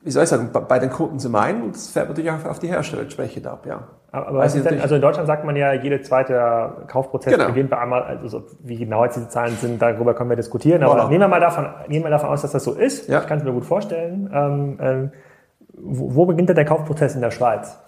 [0.02, 2.58] wie soll ich sagen, bei den Kunden zum einen und das fährt natürlich auch auf
[2.58, 3.86] die Hersteller entsprechend ab, ja.
[4.14, 7.46] Aber also, denn, also in Deutschland sagt man ja, jede zweite Kaufprozess genau.
[7.46, 11.04] beginnt bei Amazon, also wie genau jetzt diese Zahlen sind, darüber können wir diskutieren, aber
[11.04, 11.08] voilà.
[11.08, 13.08] nehmen wir mal davon, nehmen wir davon aus, dass das so ist.
[13.08, 13.22] Ja.
[13.22, 14.30] Ich kann es mir gut vorstellen.
[14.30, 15.12] Ähm, ähm,
[15.72, 17.78] wo, wo beginnt denn der Kaufprozess in der Schweiz?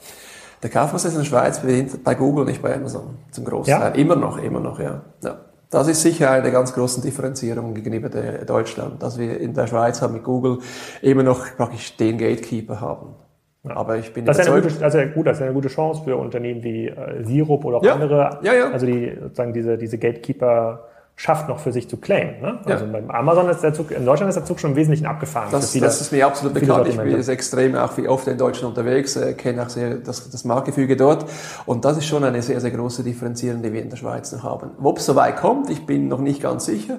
[0.62, 3.78] Der Kaufprozess in der Schweiz beginnt bei Google, nicht bei Amazon, zum Großteil.
[3.78, 3.88] Ja?
[3.88, 5.02] Immer noch, immer noch, ja.
[5.22, 5.37] ja.
[5.68, 10.00] Das ist sicher eine der ganz großen Differenzierungen gegenüber Deutschland, dass wir in der Schweiz
[10.00, 10.60] haben mit Google
[11.02, 13.16] immer noch praktisch den Gatekeeper haben.
[13.64, 13.77] Ja.
[13.77, 15.68] Aber ich bin das ist, eine gute, das ist ja gut, das ist eine gute
[15.68, 17.94] Chance für Unternehmen wie äh, Sirup oder auch ja.
[17.94, 18.70] andere, ja, ja.
[18.70, 20.85] also die sozusagen diese, diese Gatekeeper
[21.16, 22.40] schafft, noch für sich zu claimen.
[22.40, 22.59] Ne?
[22.64, 22.90] Also ja.
[22.90, 25.48] beim Amazon ist der Zug, in Deutschland ist der Zug schon im Wesentlichen abgefahren.
[25.53, 26.88] Das, viele, das ist mir absolut bekannt.
[26.88, 30.44] Ich bin extrem auch wie oft in Deutschland unterwegs, äh, kenne auch sehr das, das
[30.44, 31.27] Marktgefüge dort.
[31.66, 34.42] Und das ist schon eine sehr, sehr große Differenzierung, die wir in der Schweiz noch
[34.42, 34.72] haben.
[34.83, 36.98] Ob es so weit kommt, ich bin noch nicht ganz sicher.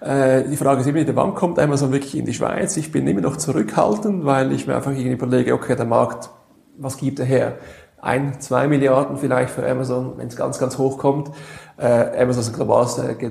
[0.00, 2.76] Äh, die Frage ist immer wieder, wann kommt Amazon wirklich in die Schweiz?
[2.76, 6.30] Ich bin immer noch zurückhaltend, weil ich mir einfach irgendwie überlege, okay, der Markt,
[6.76, 7.58] was gibt er her?
[8.00, 11.32] Ein, zwei Milliarden vielleicht für Amazon, wenn es ganz, ganz hoch kommt.
[11.78, 12.86] Äh, Amazon ist ein global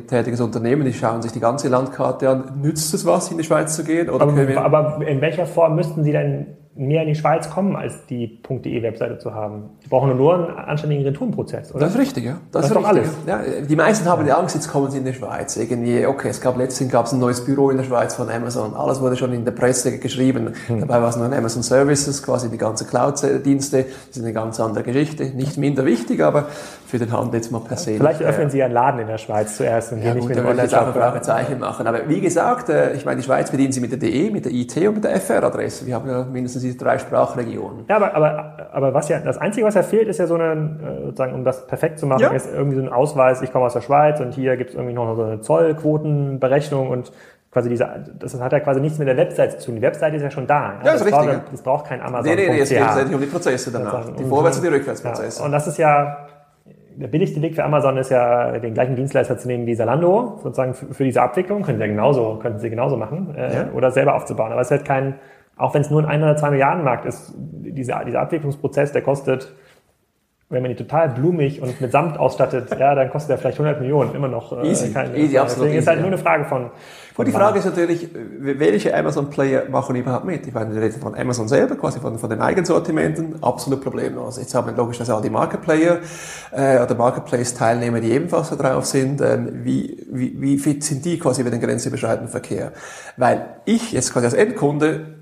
[0.08, 2.62] tätiges Unternehmen, die schauen sich die ganze Landkarte an.
[2.62, 4.10] Nützt es was, in die Schweiz zu gehen?
[4.10, 8.06] Oder aber, aber in welcher Form müssten Sie denn mehr in die Schweiz kommen, als
[8.06, 9.70] die .de-Webseite zu haben.
[9.84, 11.82] Die brauchen nur einen anständigen Retourenprozess, oder?
[11.82, 12.38] Das ist richtig, ja.
[12.52, 13.10] Das, das ist, doch alles.
[13.26, 15.58] Ja, die meisten haben die Angst, jetzt kommen sie in die Schweiz.
[15.58, 18.74] Irgendwie, okay, es gab letztens gab es ein neues Büro in der Schweiz von Amazon.
[18.76, 20.54] Alles wurde schon in der Presse geschrieben.
[20.68, 20.82] Hm.
[20.82, 23.86] Dabei war es nur ein Amazon Services, quasi die ganze Cloud-Dienste.
[24.08, 25.26] Das ist eine ganz andere Geschichte.
[25.26, 26.48] Nicht minder wichtig, aber
[26.88, 27.96] für den Handel jetzt mal per se.
[27.96, 30.46] Vielleicht öffnen Sie einen Laden in der Schweiz zuerst und ja, nicht gut, mit dem
[30.46, 30.96] Online-Shop.
[30.96, 31.86] auch ein Zeichen machen.
[31.86, 34.54] Aber wie gesagt, äh, ich meine, die Schweiz bedienen Sie mit der DE, mit der
[34.54, 35.86] IT und mit der FR-Adresse.
[35.86, 37.86] Wir haben ja mindestens diese drei Sprachregionen.
[37.90, 40.54] Ja, aber, aber, aber was ja, das Einzige, was ja fehlt, ist ja so eine,
[40.54, 42.30] äh, sozusagen, um das perfekt zu machen, ja.
[42.30, 44.94] ist irgendwie so ein Ausweis, ich komme aus der Schweiz und hier gibt es irgendwie
[44.94, 47.12] noch so eine Zollquotenberechnung und
[47.52, 47.88] quasi diese,
[48.20, 49.76] das hat ja quasi nichts mit der Website zu tun.
[49.76, 50.74] Die Website ist ja schon da.
[50.80, 52.36] Ja, ja das, das, braucht, das braucht kein Amazon.
[52.36, 54.14] Nee, nee, nee, es geht letztendlich um die Prozesse danach.
[54.16, 55.40] Die Vorwärts- und die Rückwärtsprozesse.
[55.40, 56.28] Ja, und das ist ja,
[56.96, 60.74] der billigste Weg für Amazon ist ja, den gleichen Dienstleister zu nehmen wie Zalando, sozusagen
[60.74, 61.64] für, für diese Abwicklung.
[61.64, 63.70] Können sie ja genauso, könnten sie genauso machen, äh, ja.
[63.74, 64.52] oder selber aufzubauen.
[64.52, 65.16] Aber es ist halt kein,
[65.58, 69.02] auch wenn es nur ein ein oder zwei Milliarden Markt ist, dieser, dieser Abwicklungsprozess, der
[69.02, 69.54] kostet,
[70.50, 73.82] wenn man die total blumig und mit Samt ausstattet, ja, dann kostet er vielleicht 100
[73.82, 74.54] Millionen immer noch.
[74.54, 75.66] Äh, easy, kein, easy, absolut.
[75.66, 76.70] Deswegen ist halt nur eine Frage von.
[77.14, 78.08] von und die Frage ist natürlich,
[78.40, 80.48] welche Amazon-Player machen überhaupt mit?
[80.48, 84.38] Ich meine, wir reden von Amazon selber, quasi von, von den Eigensortimenten, absolut problemlos.
[84.38, 86.00] Jetzt haben wir logischerweise auch die Marketplayer
[86.52, 89.20] äh, oder Marketplace-Teilnehmer, die ebenfalls da drauf sind.
[89.20, 92.72] Ähm, wie, wie, wie fit sind die quasi über den grenzüberschreitenden Verkehr?
[93.18, 95.17] Weil ich jetzt quasi als Endkunde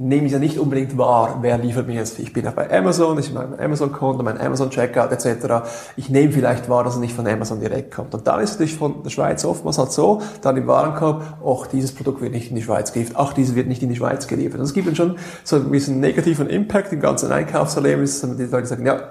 [0.00, 2.18] nehme ich ja nicht unbedingt wahr, wer liefert mir jetzt.
[2.18, 5.68] Ich bin ja bei Amazon, ich habe mein Amazon-Konto, mein Amazon-Checkout etc.
[5.96, 8.14] Ich nehme vielleicht wahr, dass er nicht von Amazon direkt kommt.
[8.14, 11.66] Und dann ist es natürlich von der Schweiz oftmals halt so, dann im Warenkorb, ach,
[11.66, 14.26] dieses Produkt wird nicht in die Schweiz geliefert, ach, dieses wird nicht in die Schweiz
[14.26, 14.58] geliefert.
[14.58, 18.66] Und es gibt dann schon so ein bisschen negativen Impact im ganzen Einkaufserlebnis, die Leute
[18.66, 19.02] sagen, ja,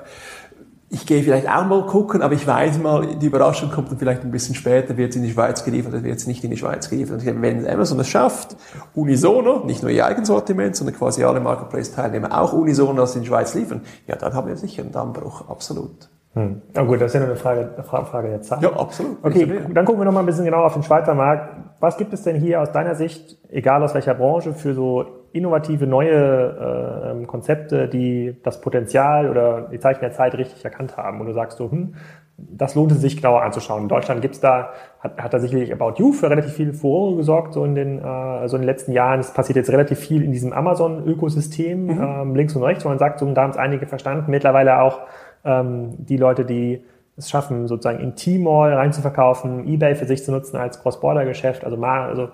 [0.91, 4.23] ich gehe vielleicht auch mal gucken, aber ich weiß mal, die Überraschung kommt dann vielleicht
[4.23, 6.57] ein bisschen später, wird es in die Schweiz geliefert oder wird es nicht in die
[6.57, 7.23] Schweiz geliefert.
[7.23, 8.55] Und wenn Amazon es schafft,
[8.95, 13.53] unisono, nicht nur ihr Eigensortiment, sondern quasi alle Marketplace-Teilnehmer auch unisono das in die Schweiz
[13.53, 16.09] liefern, ja, dann haben wir sicher einen Dammbruch, absolut.
[16.33, 16.61] Hm.
[16.75, 18.61] Ja gut, das ist ja nur eine Frage, eine Frage der Zeit.
[18.61, 19.17] Ja, absolut.
[19.23, 21.55] Okay, dann gucken wir noch mal ein bisschen genauer auf den Schweizer Markt.
[21.79, 25.87] Was gibt es denn hier aus deiner Sicht, egal aus welcher Branche, für so innovative
[25.87, 31.19] neue äh, Konzepte, die das Potenzial oder die Zeichen der Zeit richtig erkannt haben.
[31.19, 31.95] Und du sagst so, hm,
[32.37, 33.83] das lohnt es sich genauer anzuschauen.
[33.83, 37.53] In Deutschland gibt's da, hat, hat da sicherlich About You für relativ viel Furore gesorgt,
[37.53, 39.19] so in den, äh, so in den letzten Jahren.
[39.19, 42.01] Es passiert jetzt relativ viel in diesem Amazon-Ökosystem, mhm.
[42.01, 44.31] ähm, links und rechts, wo man sagt, so, da haben es einige verstanden.
[44.31, 45.01] Mittlerweile auch
[45.43, 46.83] ähm, die Leute, die
[47.17, 52.07] es schaffen, sozusagen in T-Mall reinzuverkaufen, Ebay für sich zu nutzen als Cross-Border-Geschäft, also mal,
[52.07, 52.29] also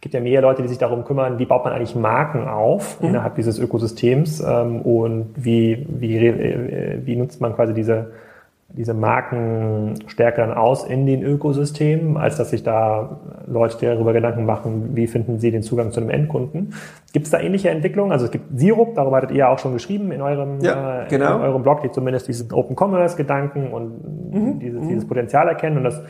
[0.00, 3.08] gibt ja mehr Leute, die sich darum kümmern, wie baut man eigentlich Marken auf mhm.
[3.08, 8.12] innerhalb dieses Ökosystems ähm, und wie, wie, äh, wie nutzt man quasi diese,
[8.72, 14.46] diese Marken stärker dann aus in den Ökosystemen, als dass sich da Leute darüber Gedanken
[14.46, 16.72] machen, wie finden sie den Zugang zu einem Endkunden.
[17.12, 18.12] Gibt es da ähnliche Entwicklungen?
[18.12, 21.36] Also es gibt Sirup, darüber hattet ihr ja auch schon geschrieben in eurem, ja, genau.
[21.36, 24.60] in eurem Blog, die zumindest diesen Open Commerce Gedanken und mhm.
[24.60, 26.00] dieses, dieses Potenzial erkennen und das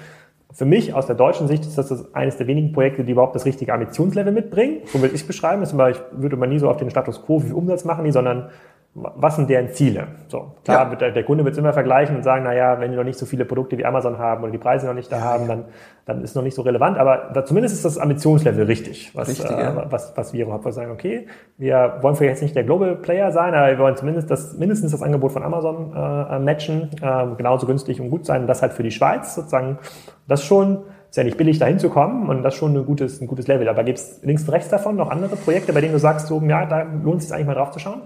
[0.53, 3.35] für mich aus der deutschen Sicht ist das, das eines der wenigen Projekte, die überhaupt
[3.35, 4.79] das richtige Ambitionslevel mitbringen.
[4.87, 5.61] So will ich beschreiben.
[5.61, 8.51] Das ich würde man nie so auf den Status quo, wie Umsatz machen die, sondern
[8.95, 10.09] was sind deren Ziele?
[10.27, 11.11] So, klar, ja.
[11.11, 13.25] der, Kunde wird es immer vergleichen und sagen, na ja, wenn die noch nicht so
[13.25, 15.65] viele Produkte wie Amazon haben oder die Preise noch nicht da ja, haben, dann,
[16.07, 16.99] dann ist noch nicht so relevant.
[16.99, 20.91] Aber da, zumindest ist das Ambitionslevel richtig, was, richtig, äh, was, was wir überhaupt sagen,
[20.91, 24.59] okay, wir wollen vielleicht jetzt nicht der Global Player sein, aber wir wollen zumindest das,
[24.59, 28.43] mindestens das Angebot von Amazon äh, matchen, äh, genauso günstig und gut sein.
[28.43, 29.79] Und das halt für die Schweiz sozusagen,
[30.27, 33.21] das schon, ist ja nicht billig, dahin zu kommen und das ist schon ein gutes,
[33.21, 33.69] ein gutes Level.
[33.69, 36.43] Aber gibt es links und rechts davon noch andere Projekte, bei denen du sagst, so,
[36.43, 38.03] ja, da lohnt es sich eigentlich mal drauf zu schauen?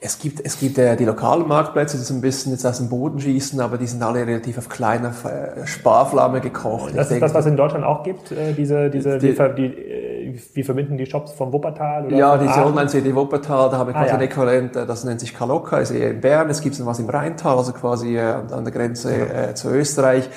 [0.00, 2.88] Es gibt, es gibt äh, die lokalen Marktplätze, die so ein bisschen jetzt aus dem
[2.88, 6.90] Boden schießen, aber die sind alle relativ auf kleiner äh, Sparflamme gekocht.
[6.90, 9.36] Das ich ist denke, das, was es in Deutschland auch gibt, äh, diese, diese, die,
[9.36, 12.06] wie, die, äh, wie verbinden die Shops von Wuppertal?
[12.06, 14.18] Oder ja, diese Online-CD Wuppertal, da haben wir ah, quasi ja.
[14.18, 17.00] ein Äquivalent, äh, das nennt sich Kalokka, ist eher in Bern, es gibt noch was
[17.00, 20.30] im Rheintal, also quasi äh, an der Grenze äh, zu Österreich.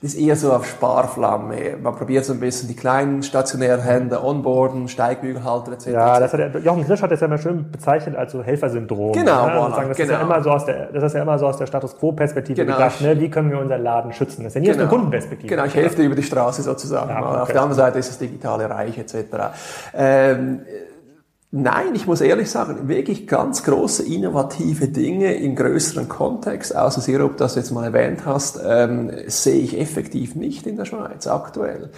[0.00, 1.76] Ist eher so auf Sparflamme.
[1.82, 5.86] Man probiert so ein bisschen die kleinen stationären Hände onboarden, Steigbügelhalter etc.
[5.88, 9.12] Ja, das hat der, Jochen Grisch hat das ja mal schön bezeichnet als so Helfersyndrom.
[9.12, 9.52] Genau, ne?
[9.54, 10.12] voilà, das, genau.
[10.12, 12.64] Ist ja immer so aus der, das ist ja immer so aus der Status Quo-Perspektive
[12.64, 12.76] Genau.
[12.76, 13.00] gedacht.
[13.00, 13.18] Ne?
[13.20, 14.44] Wie können wir unseren Laden schützen?
[14.44, 14.88] Das ist ja nie aus Genau.
[14.88, 15.48] der Kundenperspektive.
[15.48, 17.10] Genau, ich helfe dir über die Straße sozusagen.
[17.10, 17.40] Ja, okay.
[17.40, 19.14] Auf der anderen Seite ist das digitale Reich etc.
[19.94, 20.60] Ähm,
[21.50, 27.38] Nein, ich muss ehrlich sagen, wirklich ganz große innovative Dinge im größeren Kontext, außer Sirup,
[27.38, 31.88] das du jetzt mal erwähnt hast, ähm, sehe ich effektiv nicht in der Schweiz aktuell.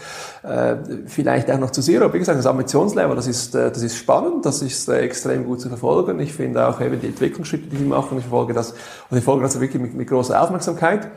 [0.45, 2.15] Äh, vielleicht auch noch zu Sirup.
[2.15, 5.61] Wie gesagt, das Ambitionslevel, das ist, äh, das ist spannend, das ist äh, extrem gut
[5.61, 6.21] zu verfolgen.
[6.21, 8.73] Ich finde auch eben die Entwicklungsschritte, die sie machen, ich verfolge das,
[9.11, 11.09] und ich folge das wirklich mit, mit großer Aufmerksamkeit.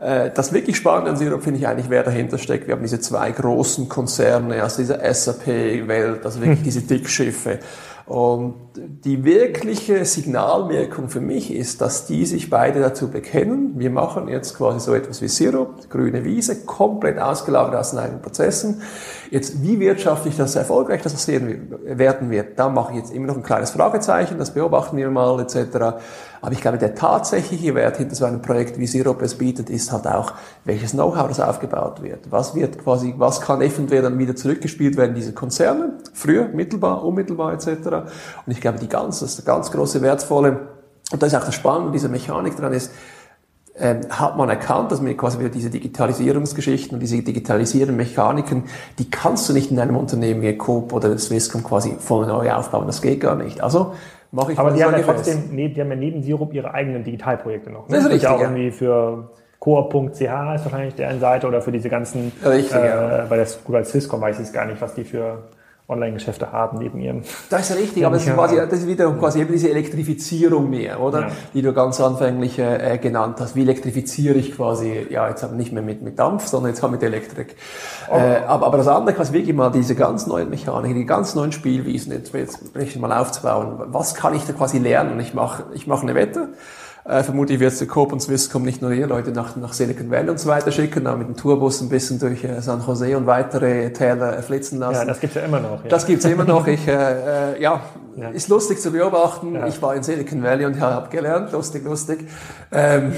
[0.00, 2.66] Äh, Das wirklich Spannende an Sirup finde ich eigentlich, wer dahinter steckt.
[2.66, 7.58] Wir haben diese zwei großen Konzerne aus dieser SAP-Welt, also wirklich diese Dickschiffe.
[8.06, 13.72] Und die wirkliche Signalwirkung für mich ist, dass die sich beide dazu bekennen.
[13.76, 18.22] Wir machen jetzt quasi so etwas wie Sirup, grüne Wiese, komplett ausgelagert aus den eigenen
[18.22, 18.80] Prozessen.
[19.30, 23.42] Jetzt, wie wirtschaftlich das erfolgreich das werden wird, da mache ich jetzt immer noch ein
[23.42, 25.76] kleines Fragezeichen, das beobachten wir mal etc.
[26.40, 29.92] Aber ich glaube, der tatsächliche Wert hinter so einem Projekt wie Sirup es bietet, ist
[29.92, 30.32] halt auch,
[30.64, 32.30] welches Know-how das aufgebaut wird.
[32.30, 37.52] Was wird quasi, was kann eventuell dann wieder zurückgespielt werden diese Konzerne, früher, mittelbar, unmittelbar
[37.52, 37.68] etc.
[38.46, 40.68] Und ich glaube, die ganz, das ganz große wertvolle,
[41.12, 42.90] und da ist auch das Spannende dieser Mechanik dran ist,
[43.78, 48.64] ähm, hat man erkannt, dass man quasi wieder diese Digitalisierungsgeschichten und diese digitalisierenden Mechaniken,
[48.98, 52.86] die kannst du nicht in einem Unternehmen wie Coop oder Swisscom quasi von neu aufbauen.
[52.86, 53.62] Das geht gar nicht.
[53.62, 53.94] Also
[54.32, 57.04] mache ich Aber die haben ja trotzdem, nee, die haben ja neben Sirup ihre eigenen
[57.04, 57.88] Digitalprojekte noch.
[57.88, 61.72] Das ist gibt ja auch richtig, irgendwie für Coop.ch ist wahrscheinlich deren Seite oder für
[61.72, 63.26] diese ganzen, Richtig, äh, ja.
[63.28, 63.46] bei der
[63.84, 65.44] Swisscom weiß ich es gar nicht, was die für
[65.88, 67.22] Online-Geschäfte haben neben ihrem.
[67.48, 71.00] Das ist richtig, aber das ist, quasi, das ist wieder quasi eben diese Elektrifizierung mehr,
[71.00, 71.20] oder?
[71.20, 71.30] Ja.
[71.54, 73.54] Die du ganz anfänglich äh, genannt hast.
[73.54, 77.54] Wie elektrifiziere ich quasi, ja, jetzt nicht mehr mit, mit Dampf, sondern jetzt mit Elektrik.
[78.10, 81.52] Äh, aber, aber das andere quasi wirklich mal diese ganz neuen Mechaniken, die ganz neuen
[81.52, 83.76] Spielwiesen, jetzt, jetzt mal aufzubauen.
[83.86, 85.20] Was kann ich da quasi lernen?
[85.20, 86.48] Ich mache ich mache eine Wette.
[87.08, 90.28] Äh, vermutlich wird der Coop und Swisscom nicht nur ihr Leute nach, nach Silicon Valley
[90.30, 93.26] und so weiter schicken, aber mit dem Tourbus ein bisschen durch äh, San Jose und
[93.26, 94.94] weitere Täler flitzen lassen.
[94.94, 95.84] Ja, das gibt's ja immer noch.
[95.84, 95.88] Ja.
[95.88, 96.66] Das gibt's immer noch.
[96.66, 96.92] Ich, äh,
[97.54, 97.80] äh, ja,
[98.16, 98.30] Ja.
[98.30, 99.54] ist lustig zu beobachten.
[99.54, 99.68] Ja.
[99.68, 101.52] Ich war in Silicon Valley und habe gelernt.
[101.52, 102.26] Lustig, lustig.
[102.72, 103.12] Ähm,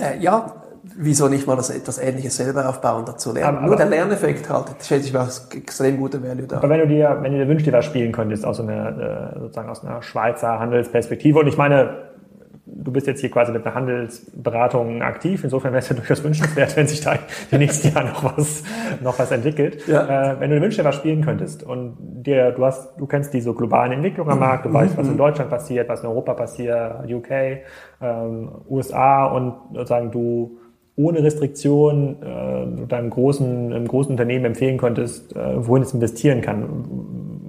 [0.00, 0.54] äh, ja,
[0.96, 3.58] wieso nicht mal das etwas Ähnliches selber aufbauen, dazu lernen.
[3.58, 6.56] Aber- Nur der Lerneffekt halt, schätze ich ist extrem guter Value da.
[6.56, 9.38] Aber wenn du dir, wenn du dir wünschst, dir was spielen könntest aus einer, äh,
[9.40, 12.06] sozusagen aus einer Schweizer Handelsperspektive, und ich meine,
[12.86, 16.76] du bist jetzt hier quasi mit einer Handelsberatung aktiv, insofern wäre es ja durchaus wünschenswert,
[16.76, 17.14] wenn sich da
[17.50, 18.62] die nächsten Jahre noch was,
[19.02, 19.86] noch was entwickelt.
[19.86, 20.32] Ja.
[20.32, 23.52] Äh, wenn du wünschst, dir was spielen könntest und dir, du hast, du kennst diese
[23.52, 27.30] globalen Entwicklungen am Markt, du weißt, was in Deutschland passiert, was in Europa passiert, UK,
[28.00, 30.58] ähm, USA und sozusagen du
[30.98, 36.64] ohne Restriktion äh, deinem großen, einem großen Unternehmen empfehlen könntest, äh, wohin es investieren kann.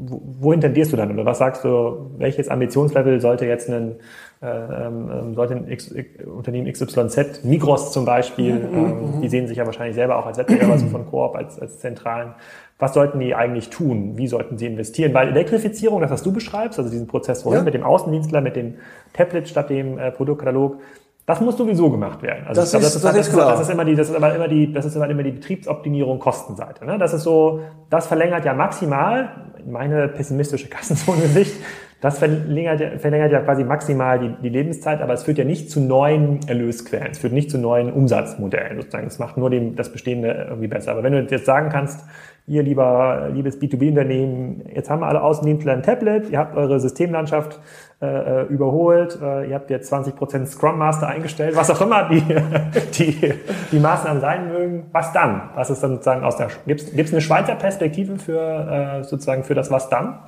[0.10, 1.12] Wo- Wohin tendierst du dann?
[1.12, 3.95] Oder was sagst du, welches Ambitionslevel sollte jetzt ein,
[4.41, 5.93] ähm, sollte ein X,
[6.26, 10.73] Unternehmen XYZ, Migros zum Beispiel, ähm, die sehen sich ja wahrscheinlich selber auch als Wettbewerber
[10.73, 12.34] also von Coop, als, als zentralen.
[12.80, 14.13] Was sollten die eigentlich tun?
[14.17, 15.13] Wie sollten sie investieren?
[15.15, 17.65] Weil Elektrifizierung, das was du beschreibst, also diesen Prozess vorhin Ja.
[17.65, 18.76] mit dem Außendienstler, mit dem
[19.13, 20.78] Tablet statt dem äh, Produktkatalog,
[21.26, 22.45] das muss sowieso gemacht werden.
[22.47, 23.52] Also Das ich glaube, ist- das ist klar.
[23.52, 26.19] Das ist immer die, das ist aber immer die, das ist aber immer die Betriebsoptimierung
[26.19, 26.86] Kostenseite.
[26.86, 26.97] Ne?
[27.00, 29.30] Das ist so, das verlängert ja maximal,
[29.65, 31.54] meine pessimistische Kassenzonensicht,
[32.02, 35.72] das verlängert, ja- verlängert ja quasi maximal die, die Lebenszeit, aber es führt ja nicht
[35.72, 39.08] zu neuen Erlösquellen, es führt nicht zu neuen Umsatzmodellen sozusagen.
[39.08, 40.92] Es macht nur dem, das Bestehende irgendwie besser.
[40.92, 42.06] Aber wenn du jetzt sagen kannst,
[42.46, 47.60] ihr lieber, liebes B2B-Unternehmen, jetzt haben wir alle Außendienstler ein Tablet, ihr habt eure Systemlandschaft
[48.00, 52.22] äh, überholt, äh, ihr habt jetzt 20% Scrum Master eingestellt, was auch immer die,
[52.98, 53.34] die,
[53.72, 55.50] die Maßnahmen sein mögen, was dann?
[55.56, 59.56] Was ist dann sozusagen aus der, gibt's gibt's eine Schweizer Perspektive für, äh, sozusagen für
[59.56, 60.20] das Was dann?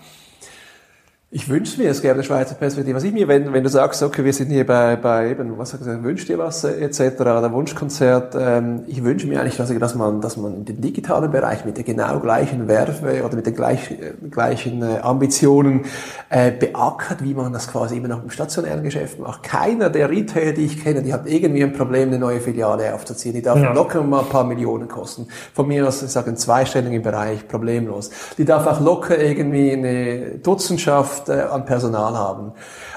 [1.32, 2.98] Ich wünsche mir, es gäbe eine Schweizer Perspektive.
[2.98, 5.70] Was ich mir, wenn, wenn du sagst, okay, wir sind hier bei, bei eben, was
[5.70, 9.94] sagst du, wünsch dir was, äh, etc., oder Wunschkonzert, ähm, ich wünsche mir eigentlich, dass,
[9.94, 13.54] man, dass man in den digitalen Bereich mit der genau gleichen Werfe oder mit den
[13.54, 15.86] gleich, äh, gleichen äh, Ambitionen
[16.30, 19.44] äh, beackert, wie man das quasi immer noch im stationären Geschäft macht.
[19.44, 23.36] Keiner der Retailer, die ich kenne, die hat irgendwie ein Problem, eine neue Filiale aufzuziehen.
[23.36, 23.72] Die darf Ja.
[23.72, 25.28] locker mal ein paar Millionen kosten.
[25.54, 28.10] Von mir aus, ich sage, einen zweistelligen Bereich, problemlos.
[28.40, 32.54] Die darf auch locker irgendwie eine Dutzendschaft äh, an Personal haben.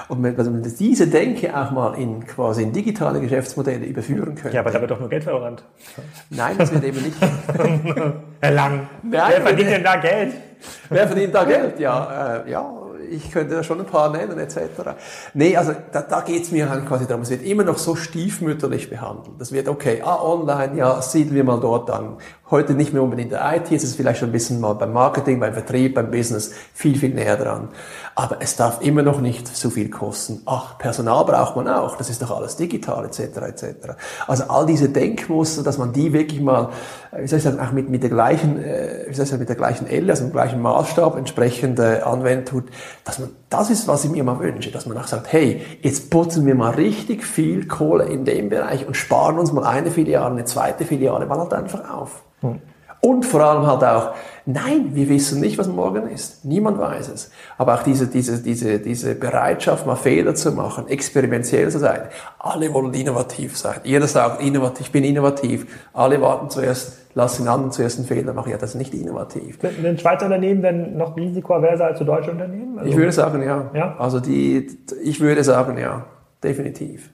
[0.07, 4.53] Und wenn, wenn wir diese Denke auch mal in quasi in digitale Geschäftsmodelle überführen können.
[4.53, 5.63] Ja, aber da wird doch nur Geld verbrannt.
[6.29, 7.17] Nein, das wird eben nicht.
[8.39, 10.33] Herr Lang, Nein, wer verdient denn da Geld?
[10.89, 11.79] Wer verdient da Geld?
[11.79, 12.65] Ja, äh, ja,
[13.09, 14.57] ich könnte da schon ein paar nennen, etc.
[15.33, 17.95] Nee, also da, da geht es mir halt quasi darum, es wird immer noch so
[17.95, 19.39] stiefmütterlich behandelt.
[19.39, 22.17] Das wird, okay, ah, online, ja, siedeln wir mal dort an.
[22.53, 24.93] Heute nicht mehr unbedingt in der IT, es ist vielleicht schon ein bisschen mal beim
[24.93, 27.69] Marketing, beim Vertrieb, beim Business viel, viel näher dran.
[28.13, 30.43] Aber es darf immer noch nicht so viel kosten.
[30.45, 33.65] Ach, Personal braucht man auch, das ist doch alles digital, etc., etc.
[34.27, 36.69] Also all diese Denkmuster, dass man die wirklich mal,
[37.11, 39.39] äh, wie soll ich sagen, auch mit, mit der gleichen, äh, wie soll ich sagen,
[39.39, 42.65] mit der gleichen Elle, also mit dem gleichen Maßstab entsprechend äh, anwenden tut,
[43.03, 46.09] dass man, das ist, was ich mir mal wünsche, dass man auch sagt, hey, jetzt
[46.09, 50.33] putzen wir mal richtig viel Kohle in dem Bereich und sparen uns mal eine Filiale,
[50.33, 52.23] eine zweite Filiale, mal halt einfach auf.
[52.41, 52.59] Hm.
[53.01, 54.13] Und vor allem halt auch,
[54.45, 56.45] nein, wir wissen nicht, was morgen ist.
[56.45, 57.31] Niemand weiß es.
[57.57, 62.01] Aber auch diese, diese, diese, diese Bereitschaft, mal Fehler zu machen, experimentell zu sein.
[62.39, 63.79] Alle wollen innovativ sein.
[63.83, 65.65] Jeder sagt, innovativ, ich bin innovativ.
[65.93, 68.51] Alle warten zuerst, lass den anderen zuerst einen Fehler machen.
[68.51, 69.59] Ja, das ist nicht innovativ.
[69.63, 72.79] Ein Schweizer Unternehmen denn noch risikoaverser als deutsche Unternehmen?
[72.79, 73.71] Also, ich würde sagen, ja.
[73.73, 73.95] ja.
[73.97, 74.67] Also die,
[75.03, 76.05] ich würde sagen, ja.
[76.43, 77.12] Definitiv.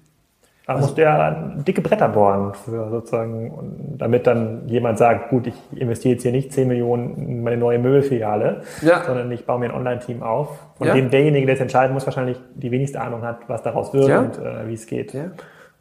[0.69, 5.55] Da also, muss der dicke Bretter bohren, für sozusagen, damit dann jemand sagt, gut, ich
[5.75, 9.03] investiere jetzt hier nicht 10 Millionen in meine neue Möbelfiliale, ja.
[9.03, 10.93] sondern ich baue mir ein Online-Team auf, von ja.
[10.93, 14.19] dem derjenige, der es entscheiden muss, wahrscheinlich die wenigste Ahnung hat, was daraus wird ja.
[14.19, 15.11] und äh, wie es geht.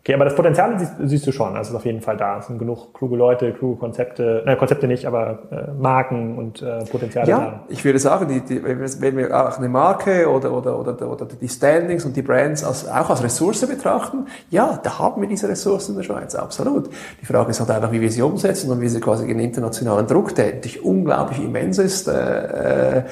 [0.09, 2.39] Okay, aber das Potenzial siehst, siehst, du schon, also ist auf jeden Fall da.
[2.39, 6.83] Es sind genug kluge Leute, kluge Konzepte, äh, Konzepte nicht, aber äh, Marken und äh,
[6.87, 7.65] Potenziale ja, da.
[7.69, 11.49] Ich würde sagen, die, die, wenn wir auch eine Marke oder, oder, oder, oder die
[11.51, 15.91] Standings und die Brands als, auch als Ressource betrachten, ja, da haben wir diese Ressourcen
[15.91, 16.89] in der Schweiz, absolut.
[17.21, 20.07] Die Frage ist halt einfach, wie wir sie umsetzen und wie sie quasi den internationalen
[20.07, 23.03] Druck, der natürlich unglaublich immens ist, äh, äh,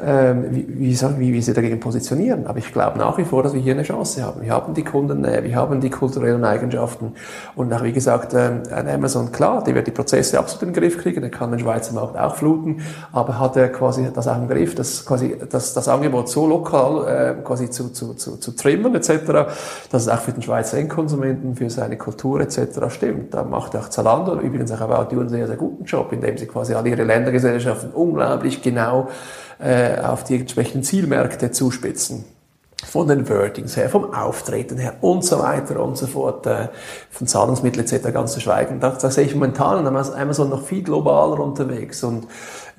[0.00, 2.46] ähm, wie, wie, wie wir sie dagegen positionieren.
[2.46, 4.42] Aber ich glaube nach wie vor, dass wir hier eine Chance haben.
[4.42, 7.14] Wir haben die Kundennähe, wir haben die kulturellen Eigenschaften.
[7.56, 10.82] Und auch, wie gesagt, ähm, ein Amazon, klar, der wird die Prozesse absolut in den
[10.82, 14.36] Griff kriegen, der kann den Schweizer Markt auch fluten, aber hat er quasi das auch
[14.36, 18.52] im Griff, dass quasi das, das Angebot so lokal äh, quasi zu, zu, zu, zu
[18.52, 19.10] trimmen etc.,
[19.90, 22.58] dass es auch für den Schweizer Endkonsumenten, für seine Kultur etc.
[22.88, 23.34] stimmt.
[23.34, 26.46] Da macht auch Zalando, übrigens auch About You einen sehr, sehr guten Job, indem sie
[26.46, 29.08] quasi alle ihre Ländergesellschaften unglaublich genau
[29.58, 32.37] äh, auf die entsprechenden Zielmärkte zuspitzen.
[32.84, 36.68] Von den Wordings her, vom Auftreten her und so weiter und so fort, äh,
[37.10, 38.12] von Zahlungsmitteln etc.
[38.12, 38.78] ganz zu schweigen.
[38.80, 42.28] Da, da sehe ich momentan Amazon noch viel globaler unterwegs und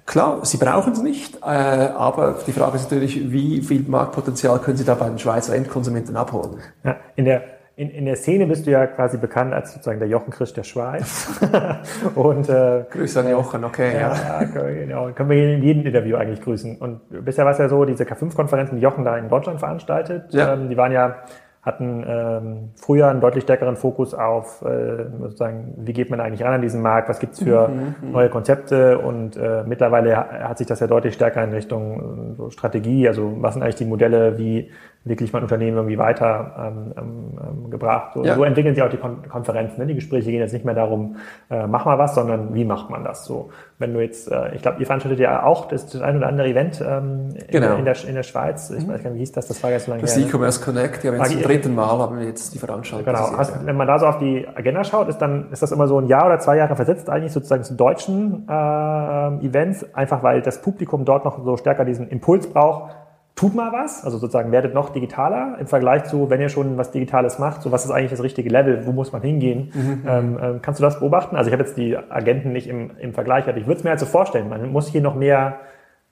[0.05, 4.75] Klar, sie brauchen es nicht, äh, aber die Frage ist natürlich, wie viel Marktpotenzial können
[4.75, 6.57] Sie da bei den Schweizer Endkonsumenten abholen?
[6.83, 10.09] Ja, in der in, in der Szene bist du ja quasi bekannt als sozusagen der
[10.09, 11.29] Jochen Christ der Schweiz.
[12.15, 13.93] und, äh, Grüße an Jochen, okay.
[13.93, 14.43] Ja, ja.
[14.43, 15.09] genau.
[15.13, 16.75] Können wir in jedem Interview eigentlich grüßen.
[16.75, 20.53] Und bisher war es ja so, diese K5-Konferenzen, die Jochen da in Deutschland veranstaltet, ja.
[20.53, 21.23] ähm, die waren ja
[21.61, 26.53] hatten ähm, früher einen deutlich stärkeren Fokus auf äh, sozusagen, wie geht man eigentlich ran
[26.53, 30.67] an diesen Markt, was gibt's für mhm, mhm, neue Konzepte und äh, mittlerweile hat sich
[30.67, 34.37] das ja deutlich stärker in Richtung äh, so Strategie, also was sind eigentlich die Modelle,
[34.37, 34.71] wie
[35.09, 38.13] wirklich mein Unternehmen irgendwie weiter ähm, ähm, gebracht.
[38.13, 38.35] So, ja.
[38.35, 39.79] so entwickeln sich auch die Kon Konferenzen.
[39.79, 39.87] Ne?
[39.87, 41.17] Die Gespräche gehen jetzt nicht mehr darum,
[41.49, 43.49] äh, mach mal was, sondern wie macht man das so.
[43.79, 46.47] Wenn du jetzt, äh, ich glaube, ihr veranstaltet ja auch das, das ein oder andere
[46.47, 47.73] Event ähm, genau.
[47.73, 48.69] in, in, der, in der Schweiz.
[48.69, 48.91] Ich mhm.
[48.91, 51.13] weiß gar nicht, wie hieß das, das war jetzt so lange Das E-Commerce Connect, ja,
[51.13, 53.05] jetzt zum dritten Mal haben wir jetzt die Veranstaltung.
[53.05, 55.87] Genau, also, wenn man da so auf die Agenda schaut, ist dann ist das immer
[55.87, 60.41] so ein Jahr oder zwei Jahre versetzt eigentlich sozusagen zu deutschen äh, Events, einfach weil
[60.41, 62.93] das Publikum dort noch so stärker diesen Impuls braucht,
[63.39, 66.91] tut mal was, also sozusagen werdet noch digitaler im Vergleich zu, wenn ihr schon was
[66.91, 69.71] Digitales macht, so was ist eigentlich das richtige Level, wo muss man hingehen?
[69.73, 70.03] Mhm.
[70.05, 71.37] Ähm, äh, kannst du das beobachten?
[71.37, 73.91] Also ich habe jetzt die Agenten nicht im, im Vergleich, aber ich würde es mir
[73.91, 75.61] halt so vorstellen, man muss hier noch mehr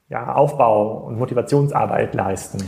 [0.08, 2.60] ja, Aufbau und Motivationsarbeit leisten.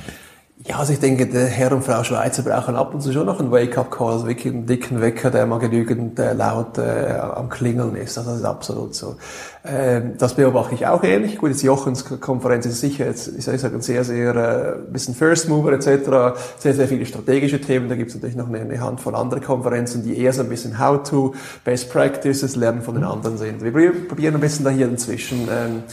[0.65, 3.39] Ja, also ich denke, der Herr und Frau Schweizer brauchen ab und zu schon noch
[3.39, 7.95] einen Wake-up-Call, also wirklich einen dicken Wecker, der mal genügend äh, laut äh, am Klingeln
[7.95, 8.17] ist.
[8.17, 9.15] Also das ist absolut so.
[9.63, 11.38] Ähm, das beobachte ich auch ähnlich.
[11.38, 15.48] Gut, jetzt Jochens Konferenz ist sicher jetzt, ich sage ein sehr, sehr äh, bisschen First
[15.48, 17.88] Mover etc., sehr, sehr viele strategische Themen.
[17.88, 20.78] Da gibt es natürlich noch eine, eine Handvoll andere Konferenzen, die eher so ein bisschen
[20.78, 23.63] How-to, Best Practices, Lernen von den anderen sind.
[23.63, 23.72] Wir
[24.10, 25.84] probieren ein bisschen da hier inzwischen ähm,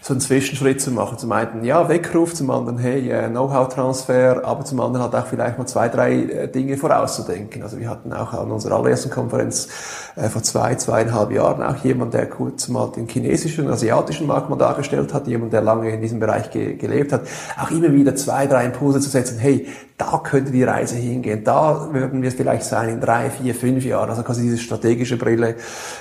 [0.00, 1.18] so einen Zwischenschritt zu machen.
[1.18, 5.58] Zum einen, ja, Weckruf, zum anderen, hey, äh, Know-how-Transfer, aber zum anderen halt auch vielleicht
[5.58, 7.62] mal zwei, drei äh, Dinge vorauszudenken.
[7.62, 9.68] Also wir hatten auch an unserer allerersten Konferenz
[10.16, 14.56] äh, vor zwei, zweieinhalb Jahren auch jemand, der kurz mal den chinesischen, asiatischen Markt mal
[14.56, 17.22] dargestellt hat, jemand, der lange in diesem Bereich ge gelebt hat,
[17.60, 19.66] auch immer wieder zwei, drei Impulse zu setzen, hey,
[19.98, 23.84] da könnte die Reise hingehen, da würden wir es vielleicht sein in drei, vier, fünf
[23.84, 24.08] Jahren.
[24.08, 25.56] Also quasi diese strategische Brille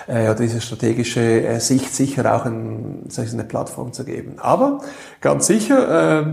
[0.06, 4.36] äh, oder diese strategische äh, Sicht sicher auch in, eine Plattform zu geben.
[4.38, 4.82] Aber
[5.20, 6.26] ganz sicher, äh,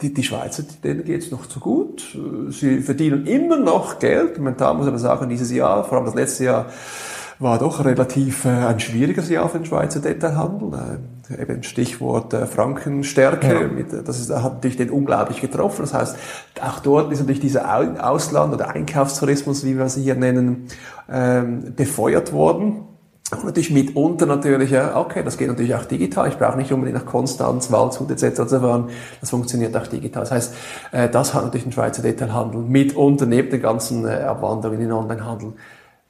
[0.00, 2.16] die, die Schweizer, denen geht's noch zu gut.
[2.48, 4.38] Sie verdienen immer noch Geld.
[4.38, 6.66] Momentan muss aber sagen, dieses Jahr, vor allem das letzte Jahr,
[7.38, 11.00] war doch relativ äh, ein schwieriges Jahr für den Schweizer Detailhandel.
[11.30, 13.68] Äh, eben Stichwort äh, Frankenstärke, ja.
[13.68, 15.82] mit, das ist, hat natürlich den unglaublich getroffen.
[15.82, 16.16] Das heißt,
[16.60, 20.68] auch dort ist natürlich dieser Ausland- oder Einkaufstourismus, wie wir sie hier nennen,
[21.10, 22.82] ähm, befeuert worden.
[23.32, 26.28] Und natürlich mitunter natürlich, ja, okay, das geht natürlich auch digital.
[26.28, 28.46] Ich brauche nicht unbedingt nach Konstanz, Waldshut etc.
[28.46, 28.88] zu fahren.
[29.20, 30.22] Das funktioniert auch digital.
[30.22, 30.54] Das heißt,
[30.92, 34.92] äh, das hat natürlich den Schweizer Detailhandel mitunter neben der ganzen äh, Abwanderung in den
[34.92, 35.54] Onlinehandel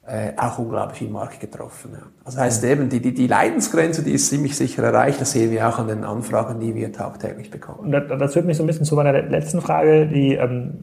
[0.07, 1.91] äh, auch unglaublich viel Markt getroffen.
[1.93, 1.99] Ja.
[2.23, 5.19] Also heißt eben, die, die, die Leidensgrenze, die ist ziemlich sicher erreicht.
[5.19, 7.79] Das sehen wir auch an den Anfragen, die wir tagtäglich bekommen.
[7.79, 10.79] Und das, das führt mich so ein bisschen zu meiner letzten Frage, die, ähm,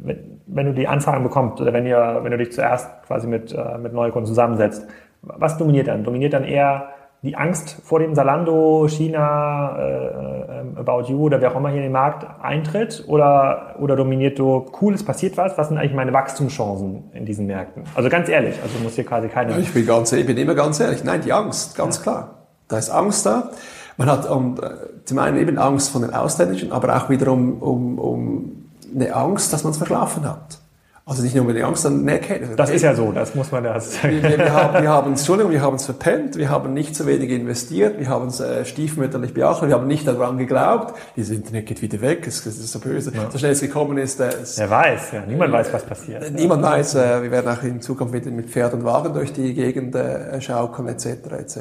[0.47, 3.79] wenn du die Anfragen bekommst oder wenn ihr, wenn du dich zuerst quasi mit, äh,
[3.79, 4.87] mit Neukunden zusammensetzt,
[5.23, 6.05] was dominiert dann?
[6.05, 6.89] Dominiert dann eher
[7.25, 11.79] die Angst vor dem Salando, China, äh, ähm, About You oder wer auch immer hier
[11.79, 13.03] in den Markt eintritt?
[13.07, 15.57] Oder, oder dominiert du, cool, es passiert was?
[15.57, 17.85] Was sind eigentlich meine Wachstumschancen in diesen Märkten?
[17.95, 19.53] Also ganz ehrlich, also muss hier quasi keine...
[19.53, 21.03] Ja, ich, bin ganz, ich bin immer ganz ehrlich.
[21.03, 22.03] Nein, die Angst, ganz ja.
[22.03, 22.31] klar.
[22.69, 23.51] Da ist Angst da.
[23.97, 27.99] Man hat um, äh, zum einen eben Angst von den Ausländischen, aber auch wiederum um,
[27.99, 28.65] um
[28.95, 30.59] eine Angst, dass man es verschlafen hat.
[31.07, 32.57] Also nicht nur mit der Angst, sondern eine Erkenntnis.
[32.57, 34.23] Das ist ja so, das muss man ja sagen.
[34.23, 37.29] Wir, wir, haben, wir haben, Entschuldigung, wir haben es verpennt, wir haben nicht zu wenig
[37.29, 41.83] investiert, wir haben es äh, stiefmütterlich beachtet, wir haben nicht daran geglaubt, dieses Internet geht
[41.83, 43.13] wieder weg, es, es ist so böse.
[43.15, 43.31] Ja.
[43.31, 44.19] So schnell es gekommen ist.
[44.19, 46.23] Äh, es, Wer weiß, ja, niemand äh, weiß, was passiert.
[46.25, 46.71] Äh, niemand ja.
[46.71, 49.95] weiß, äh, wir werden auch in Zukunft mit, mit Pferd und Wagen durch die Gegend
[49.95, 51.07] äh, schaukeln, etc.,
[51.39, 51.59] etc.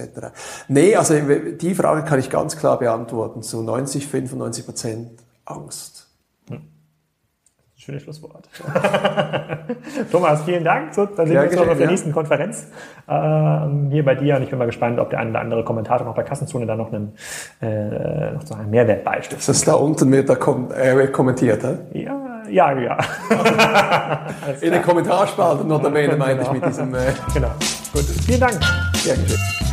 [0.69, 5.09] Nee, also die Frage kann ich ganz klar beantworten, zu 90, 95 Prozent
[5.43, 6.02] Angst.
[7.83, 8.47] Schönes Schlusswort.
[10.11, 10.93] Thomas, vielen Dank.
[10.93, 12.71] So, dann sehen wir uns noch auf der nächsten Konferenz
[13.09, 14.37] ähm, hier bei dir.
[14.37, 16.77] Und ich bin mal gespannt, ob der eine oder andere Kommentator noch bei Kassenzone da
[16.77, 17.13] noch einen,
[17.61, 19.39] äh, noch so einen Mehrwert beistiftet.
[19.39, 21.77] Das ist da unten mit der Kom äh, kommentiert, hä?
[21.91, 22.97] Ja, ja, ja.
[24.61, 26.95] In den Kommentarspalte noch erwähnen, meine ich mit diesem.
[26.95, 27.51] Äh genau.
[27.91, 28.03] Gut.
[28.25, 28.59] Vielen Dank.
[28.95, 29.72] Sehr geschehen.